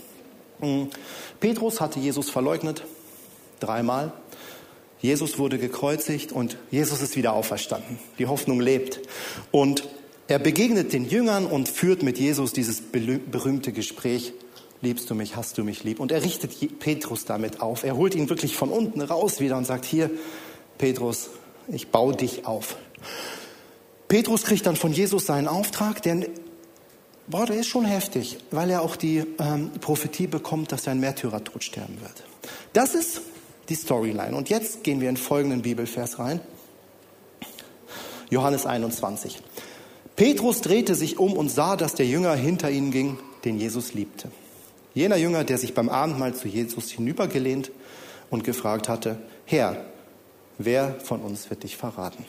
Hm. 0.60 0.88
Petrus 1.40 1.80
hatte 1.80 1.98
Jesus 1.98 2.30
verleugnet, 2.30 2.84
dreimal. 3.58 4.12
Jesus 5.00 5.38
wurde 5.38 5.58
gekreuzigt 5.58 6.32
und 6.32 6.56
Jesus 6.70 7.02
ist 7.02 7.16
wieder 7.16 7.32
auferstanden. 7.32 7.98
Die 8.18 8.26
Hoffnung 8.26 8.60
lebt. 8.60 9.00
Und 9.52 9.88
er 10.26 10.38
begegnet 10.38 10.92
den 10.92 11.08
Jüngern 11.08 11.46
und 11.46 11.68
führt 11.68 12.02
mit 12.02 12.18
Jesus 12.18 12.52
dieses 12.52 12.82
berühmte 12.82 13.72
Gespräch. 13.72 14.32
Liebst 14.80 15.08
du 15.10 15.14
mich, 15.14 15.36
hast 15.36 15.58
du 15.58 15.64
mich 15.64 15.84
lieb? 15.84 16.00
Und 16.00 16.12
er 16.12 16.22
richtet 16.22 16.78
Petrus 16.80 17.24
damit 17.24 17.60
auf. 17.60 17.84
Er 17.84 17.96
holt 17.96 18.14
ihn 18.14 18.28
wirklich 18.28 18.56
von 18.56 18.70
unten 18.70 19.00
raus 19.00 19.40
wieder 19.40 19.56
und 19.56 19.64
sagt, 19.64 19.84
hier, 19.84 20.10
Petrus, 20.76 21.30
ich 21.68 21.88
baue 21.88 22.14
dich 22.14 22.46
auf. 22.46 22.76
Petrus 24.08 24.44
kriegt 24.44 24.66
dann 24.66 24.76
von 24.76 24.92
Jesus 24.92 25.26
seinen 25.26 25.48
Auftrag, 25.48 26.02
denn 26.02 26.26
boah, 27.26 27.46
der 27.46 27.56
ist 27.56 27.66
schon 27.68 27.84
heftig, 27.84 28.38
weil 28.50 28.70
er 28.70 28.82
auch 28.82 28.96
die 28.96 29.24
ähm, 29.38 29.70
Prophetie 29.80 30.26
bekommt, 30.26 30.72
dass 30.72 30.86
er 30.86 30.92
ein 30.92 31.00
Märtyrertod 31.00 31.62
sterben 31.62 32.00
wird. 32.00 32.24
Das 32.72 32.94
ist 32.94 33.20
die 33.68 33.74
Storyline. 33.74 34.36
Und 34.36 34.48
jetzt 34.48 34.82
gehen 34.82 35.00
wir 35.00 35.08
in 35.08 35.16
folgenden 35.16 35.62
Bibelvers 35.62 36.18
rein. 36.18 36.40
Johannes 38.30 38.66
21. 38.66 39.40
Petrus 40.16 40.60
drehte 40.60 40.94
sich 40.94 41.18
um 41.18 41.32
und 41.34 41.48
sah, 41.48 41.76
dass 41.76 41.94
der 41.94 42.06
Jünger 42.06 42.34
hinter 42.34 42.70
ihnen 42.70 42.90
ging, 42.90 43.18
den 43.44 43.58
Jesus 43.58 43.94
liebte. 43.94 44.30
Jener 44.94 45.16
Jünger, 45.16 45.44
der 45.44 45.58
sich 45.58 45.74
beim 45.74 45.88
Abendmahl 45.88 46.34
zu 46.34 46.48
Jesus 46.48 46.90
hinübergelehnt 46.90 47.70
und 48.30 48.44
gefragt 48.44 48.88
hatte, 48.88 49.18
Herr, 49.44 49.84
wer 50.58 50.98
von 51.00 51.20
uns 51.20 51.50
wird 51.50 51.62
dich 51.62 51.76
verraten? 51.76 52.24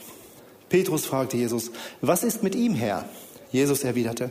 Petrus 0.68 1.04
fragte 1.04 1.36
Jesus, 1.36 1.72
was 2.00 2.22
ist 2.22 2.42
mit 2.42 2.54
ihm, 2.54 2.74
Herr? 2.74 3.04
Jesus 3.50 3.82
erwiderte, 3.82 4.30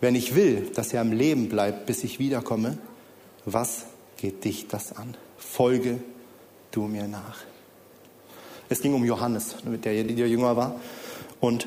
wenn 0.00 0.14
ich 0.14 0.34
will, 0.34 0.70
dass 0.74 0.92
er 0.92 1.00
am 1.00 1.12
Leben 1.12 1.48
bleibt, 1.48 1.86
bis 1.86 2.04
ich 2.04 2.18
wiederkomme, 2.18 2.78
was 3.46 3.86
geht 4.18 4.44
dich 4.44 4.68
das 4.68 4.94
an? 4.94 5.16
Folge 5.38 6.00
du 6.70 6.82
mir 6.82 7.08
nach. 7.08 7.38
Es 8.68 8.80
ging 8.80 8.94
um 8.94 9.04
Johannes, 9.04 9.56
der, 9.64 10.04
der 10.04 10.28
jünger 10.28 10.56
war. 10.56 10.80
Und 11.40 11.66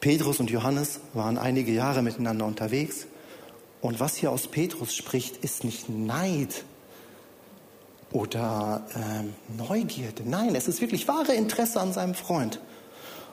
Petrus 0.00 0.40
und 0.40 0.50
Johannes 0.50 1.00
waren 1.12 1.38
einige 1.38 1.72
Jahre 1.72 2.02
miteinander 2.02 2.46
unterwegs. 2.46 3.06
Und 3.80 3.98
was 3.98 4.16
hier 4.16 4.30
aus 4.30 4.46
Petrus 4.46 4.94
spricht, 4.94 5.38
ist 5.38 5.64
nicht 5.64 5.88
Neid 5.88 6.64
oder 8.12 8.86
ähm, 8.94 9.34
Neugierde. 9.56 10.22
Nein, 10.24 10.54
es 10.54 10.68
ist 10.68 10.80
wirklich 10.80 11.08
wahre 11.08 11.34
Interesse 11.34 11.80
an 11.80 11.92
seinem 11.92 12.14
Freund. 12.14 12.60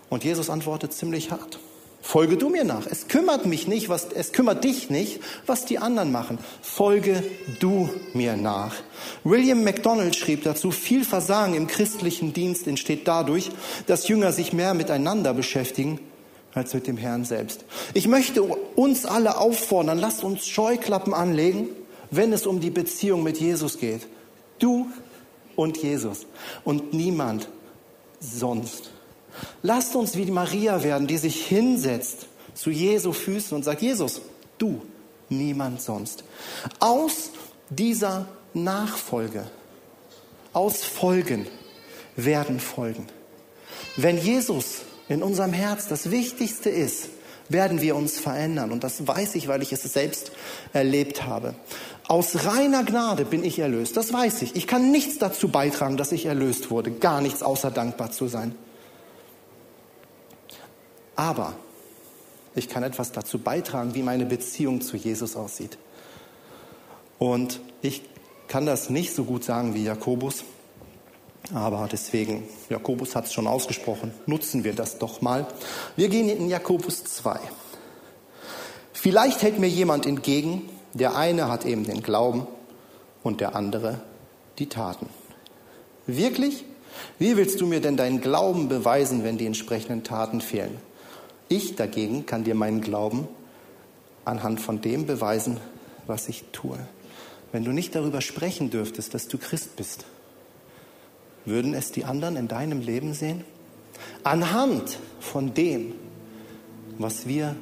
Und 0.10 0.24
Jesus 0.24 0.50
antwortet 0.50 0.94
ziemlich 0.94 1.32
hart. 1.32 1.60
Folge 2.08 2.38
du 2.38 2.48
mir 2.48 2.64
nach. 2.64 2.88
Es 2.90 3.10
kümmert 3.10 3.46
mich 3.46 3.68
nicht, 3.68 3.90
was, 3.90 4.08
es 4.16 4.32
kümmert 4.32 4.64
dich 4.64 4.90
nicht, 4.90 5.20
was 5.46 5.66
die 5.66 5.78
anderen 5.78 6.14
machen. 6.14 6.40
Folge 6.62 7.22
du 7.60 7.90
mir 8.14 8.38
nach. 8.38 8.74
William 9.26 9.62
MacDonald 9.66 10.16
schrieb 10.16 10.46
dazu, 10.46 10.72
viel 10.72 11.04
Versagen 11.04 11.54
im 11.54 11.68
christlichen 11.68 12.32
Dienst 12.32 12.66
entsteht 12.66 13.10
dadurch, 13.10 13.52
dass 13.88 14.08
Jünger 14.08 14.32
sich 14.32 14.54
mehr 14.54 14.74
miteinander 14.74 15.34
beschäftigen 15.34 16.00
als 16.54 16.74
mit 16.74 16.88
dem 16.88 16.96
Herrn 16.96 17.26
selbst. 17.26 17.66
Ich 17.94 18.08
möchte 18.08 18.42
uns 18.42 19.06
alle 19.06 19.38
auffordern, 19.38 20.00
lasst 20.00 20.24
uns 20.24 20.48
Scheuklappen 20.48 21.14
anlegen, 21.14 21.68
wenn 22.10 22.32
es 22.32 22.48
um 22.48 22.62
die 22.62 22.70
Beziehung 22.70 23.22
mit 23.22 23.38
Jesus 23.38 23.80
geht. 23.80 24.08
Du 24.60 24.88
und 25.58 25.76
Jesus 25.76 26.26
und 26.64 26.94
niemand 26.94 27.50
sonst. 28.22 28.92
Lasst 29.62 29.96
uns 29.96 30.16
wie 30.16 30.26
die 30.26 30.32
Maria 30.32 30.84
werden, 30.84 31.08
die 31.08 31.18
sich 31.18 31.46
hinsetzt 31.46 32.28
zu 32.54 32.70
Jesu 32.70 33.12
Füßen 33.12 33.56
und 33.56 33.64
sagt, 33.64 33.82
Jesus, 33.82 34.22
du, 34.58 34.82
niemand 35.30 35.82
sonst. 35.82 36.24
Aus 36.80 37.32
dieser 37.70 38.28
Nachfolge, 38.54 39.46
aus 40.54 40.84
Folgen 40.84 41.48
werden 42.16 42.60
Folgen. 42.60 43.08
Wenn 43.96 44.18
Jesus 44.18 44.82
in 45.08 45.24
unserem 45.24 45.54
Herz 45.54 45.88
das 45.88 46.12
Wichtigste 46.12 46.70
ist, 46.70 47.10
werden 47.50 47.82
wir 47.82 47.96
uns 47.96 48.20
verändern. 48.20 48.72
Und 48.72 48.84
das 48.84 49.08
weiß 49.08 49.36
ich, 49.36 49.48
weil 49.48 49.62
ich 49.62 49.72
es 49.72 49.84
selbst 49.84 50.32
erlebt 50.74 51.26
habe. 51.26 51.56
Aus 52.08 52.46
reiner 52.46 52.84
Gnade 52.84 53.26
bin 53.26 53.44
ich 53.44 53.60
erlöst. 53.60 53.98
Das 53.98 54.12
weiß 54.12 54.42
ich. 54.42 54.56
Ich 54.56 54.68
kann 54.68 54.92
nichts 54.92 55.18
dazu 55.18 55.50
beitragen, 55.50 55.98
dass 55.98 56.12
ich 56.12 56.26
erlöst 56.26 56.72
wurde. 56.72 56.92
Gar 56.92 57.22
nichts 57.22 57.44
außer 57.44 57.72
dankbar 57.72 58.12
zu 58.12 58.28
sein. 58.28 58.56
Aber 61.18 61.54
ich 62.56 62.70
kann 62.70 62.84
etwas 62.84 63.12
dazu 63.12 63.40
beitragen, 63.40 63.94
wie 63.96 64.04
meine 64.04 64.26
Beziehung 64.26 64.80
zu 64.80 64.96
Jesus 64.96 65.36
aussieht. 65.36 65.78
Und 67.20 67.60
ich 67.82 68.04
kann 68.48 68.66
das 68.66 68.90
nicht 68.90 69.14
so 69.14 69.26
gut 69.26 69.44
sagen 69.44 69.74
wie 69.74 69.84
Jakobus, 69.84 70.46
aber 71.54 71.88
deswegen, 71.92 72.44
Jakobus 72.70 73.16
hat 73.16 73.26
es 73.26 73.34
schon 73.34 73.48
ausgesprochen, 73.48 74.12
nutzen 74.26 74.64
wir 74.64 74.74
das 74.74 75.00
doch 75.00 75.22
mal. 75.22 75.48
Wir 75.96 76.10
gehen 76.10 76.30
in 76.30 76.50
Jakobus 76.50 77.04
2. 77.04 77.40
Vielleicht 78.94 79.42
hält 79.42 79.60
mir 79.60 79.70
jemand 79.70 80.06
entgegen, 80.06 80.70
der 80.94 81.16
eine 81.16 81.50
hat 81.50 81.66
eben 81.66 81.84
den 81.84 82.02
Glauben 82.02 82.48
und 83.24 83.42
der 83.42 83.56
andere 83.56 84.02
die 84.60 84.68
Taten. 84.68 85.08
Wirklich? 86.06 86.66
Wie 87.20 87.38
willst 87.38 87.62
du 87.62 87.66
mir 87.66 87.82
denn 87.82 87.98
deinen 87.98 88.22
Glauben 88.22 88.68
beweisen, 88.68 89.24
wenn 89.24 89.38
die 89.38 89.46
entsprechenden 89.46 90.04
Taten 90.04 90.42
fehlen? 90.42 90.78
Ich 91.50 91.76
dagegen 91.76 92.26
kann 92.26 92.44
dir 92.44 92.56
meinen 92.56 92.82
Glauben 92.82 93.28
anhand 94.26 94.60
von 94.60 94.82
dem 94.82 95.06
beweisen, 95.06 95.58
was 96.06 96.28
ich 96.28 96.44
tue. 96.52 96.78
Wenn 97.52 97.64
du 97.64 97.72
nicht 97.72 97.96
darüber 97.96 98.22
sprechen 98.22 98.70
dürftest, 98.70 99.14
dass 99.14 99.28
du 99.28 99.38
Christ 99.38 99.76
bist, 99.78 100.06
würden 101.46 101.74
es 101.74 101.92
die 101.92 102.04
anderen 102.04 102.36
in 102.36 102.50
deinem 102.50 102.82
Leben 102.82 103.14
sehen? 103.14 103.46
Anhand 104.24 105.00
von 105.22 105.54
dem, 105.54 105.94
was 106.98 107.28
wir 107.28 107.56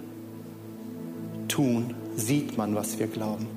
tun, 1.47 1.93
sieht 2.15 2.57
man, 2.57 2.73
was 2.73 2.97
wir 2.97 3.07
glauben. 3.07 3.47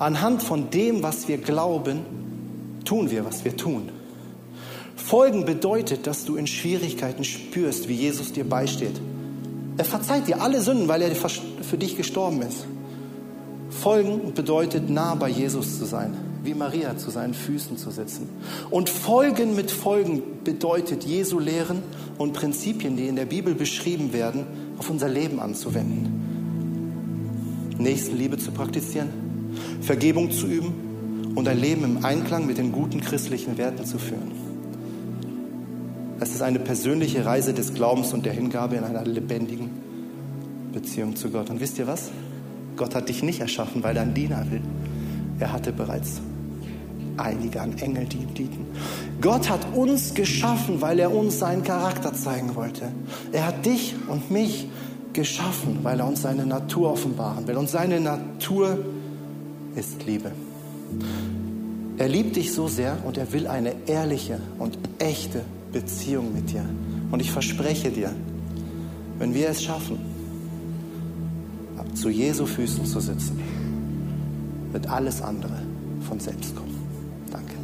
Anhand 0.00 0.42
von 0.42 0.70
dem, 0.70 1.02
was 1.02 1.28
wir 1.28 1.38
glauben, 1.38 2.00
tun 2.84 3.10
wir, 3.10 3.24
was 3.24 3.44
wir 3.44 3.56
tun. 3.56 3.90
Folgen 4.96 5.44
bedeutet, 5.44 6.06
dass 6.08 6.24
du 6.24 6.36
in 6.36 6.48
Schwierigkeiten 6.48 7.22
spürst, 7.22 7.88
wie 7.88 7.94
Jesus 7.94 8.32
dir 8.32 8.44
beisteht. 8.44 9.00
Er 9.78 9.84
verzeiht 9.84 10.26
dir 10.26 10.42
alle 10.42 10.60
Sünden, 10.60 10.88
weil 10.88 11.02
er 11.02 11.14
für 11.14 11.78
dich 11.78 11.96
gestorben 11.96 12.42
ist. 12.42 12.66
Folgen 13.70 14.34
bedeutet, 14.34 14.90
nah 14.90 15.14
bei 15.14 15.28
Jesus 15.28 15.78
zu 15.78 15.84
sein, 15.84 16.14
wie 16.42 16.52
Maria 16.52 16.96
zu 16.96 17.10
seinen 17.10 17.32
Füßen 17.32 17.78
zu 17.78 17.92
sitzen. 17.92 18.28
Und 18.70 18.88
Folgen 18.88 19.54
mit 19.54 19.70
Folgen 19.70 20.22
bedeutet, 20.42 21.04
Jesu 21.04 21.38
Lehren 21.38 21.82
und 22.18 22.32
Prinzipien, 22.32 22.96
die 22.96 23.06
in 23.06 23.14
der 23.14 23.26
Bibel 23.26 23.54
beschrieben 23.54 24.12
werden, 24.12 24.46
auf 24.78 24.90
unser 24.90 25.08
Leben 25.08 25.38
anzuwenden. 25.38 26.24
Nächstenliebe 27.78 28.36
zu 28.36 28.50
praktizieren, 28.50 29.10
Vergebung 29.80 30.32
zu 30.32 30.48
üben 30.48 31.32
und 31.36 31.46
ein 31.46 31.60
Leben 31.60 31.84
im 31.84 32.04
Einklang 32.04 32.46
mit 32.46 32.58
den 32.58 32.72
guten 32.72 33.00
christlichen 33.00 33.56
Werten 33.58 33.84
zu 33.84 33.98
führen. 33.98 34.47
Es 36.20 36.30
ist 36.30 36.42
eine 36.42 36.58
persönliche 36.58 37.24
Reise 37.24 37.54
des 37.54 37.74
Glaubens 37.74 38.12
und 38.12 38.26
der 38.26 38.32
Hingabe 38.32 38.76
in 38.76 38.84
einer 38.84 39.04
lebendigen 39.04 39.70
Beziehung 40.72 41.14
zu 41.14 41.30
Gott. 41.30 41.48
Und 41.48 41.60
wisst 41.60 41.78
ihr 41.78 41.86
was? 41.86 42.10
Gott 42.76 42.94
hat 42.94 43.08
dich 43.08 43.22
nicht 43.22 43.40
erschaffen, 43.40 43.82
weil 43.84 43.96
er 43.96 44.02
ein 44.02 44.14
Diener 44.14 44.44
will. 44.50 44.62
Er 45.38 45.52
hatte 45.52 45.72
bereits 45.72 46.20
einige 47.16 47.60
an 47.60 47.78
Engel, 47.78 48.06
die 48.06 48.18
ihm 48.18 48.34
dienten. 48.34 48.66
Gott 49.20 49.48
hat 49.48 49.60
uns 49.74 50.14
geschaffen, 50.14 50.80
weil 50.80 50.98
er 50.98 51.14
uns 51.14 51.38
seinen 51.38 51.62
Charakter 51.62 52.12
zeigen 52.12 52.54
wollte. 52.56 52.88
Er 53.32 53.46
hat 53.46 53.64
dich 53.64 53.94
und 54.08 54.30
mich 54.30 54.68
geschaffen, 55.12 55.78
weil 55.82 56.00
er 56.00 56.06
uns 56.06 56.22
seine 56.22 56.46
Natur 56.46 56.92
offenbaren 56.92 57.46
will. 57.46 57.56
Und 57.56 57.68
seine 57.68 58.00
Natur 58.00 58.78
ist 59.76 60.04
Liebe. 60.04 60.32
Er 61.96 62.08
liebt 62.08 62.36
dich 62.36 62.52
so 62.52 62.68
sehr 62.68 62.96
und 63.04 63.18
er 63.18 63.32
will 63.32 63.46
eine 63.46 63.74
ehrliche 63.86 64.40
und 64.58 64.78
echte 64.98 65.42
Beziehung 65.72 66.32
mit 66.32 66.50
dir. 66.50 66.64
Und 67.10 67.20
ich 67.20 67.30
verspreche 67.30 67.90
dir, 67.90 68.14
wenn 69.18 69.34
wir 69.34 69.48
es 69.48 69.62
schaffen, 69.62 69.98
zu 71.94 72.08
Jesu 72.10 72.46
Füßen 72.46 72.84
zu 72.84 73.00
sitzen, 73.00 73.40
wird 74.72 74.86
alles 74.88 75.20
andere 75.20 75.62
von 76.06 76.20
selbst 76.20 76.54
kommen. 76.54 76.76
Danke. 77.30 77.54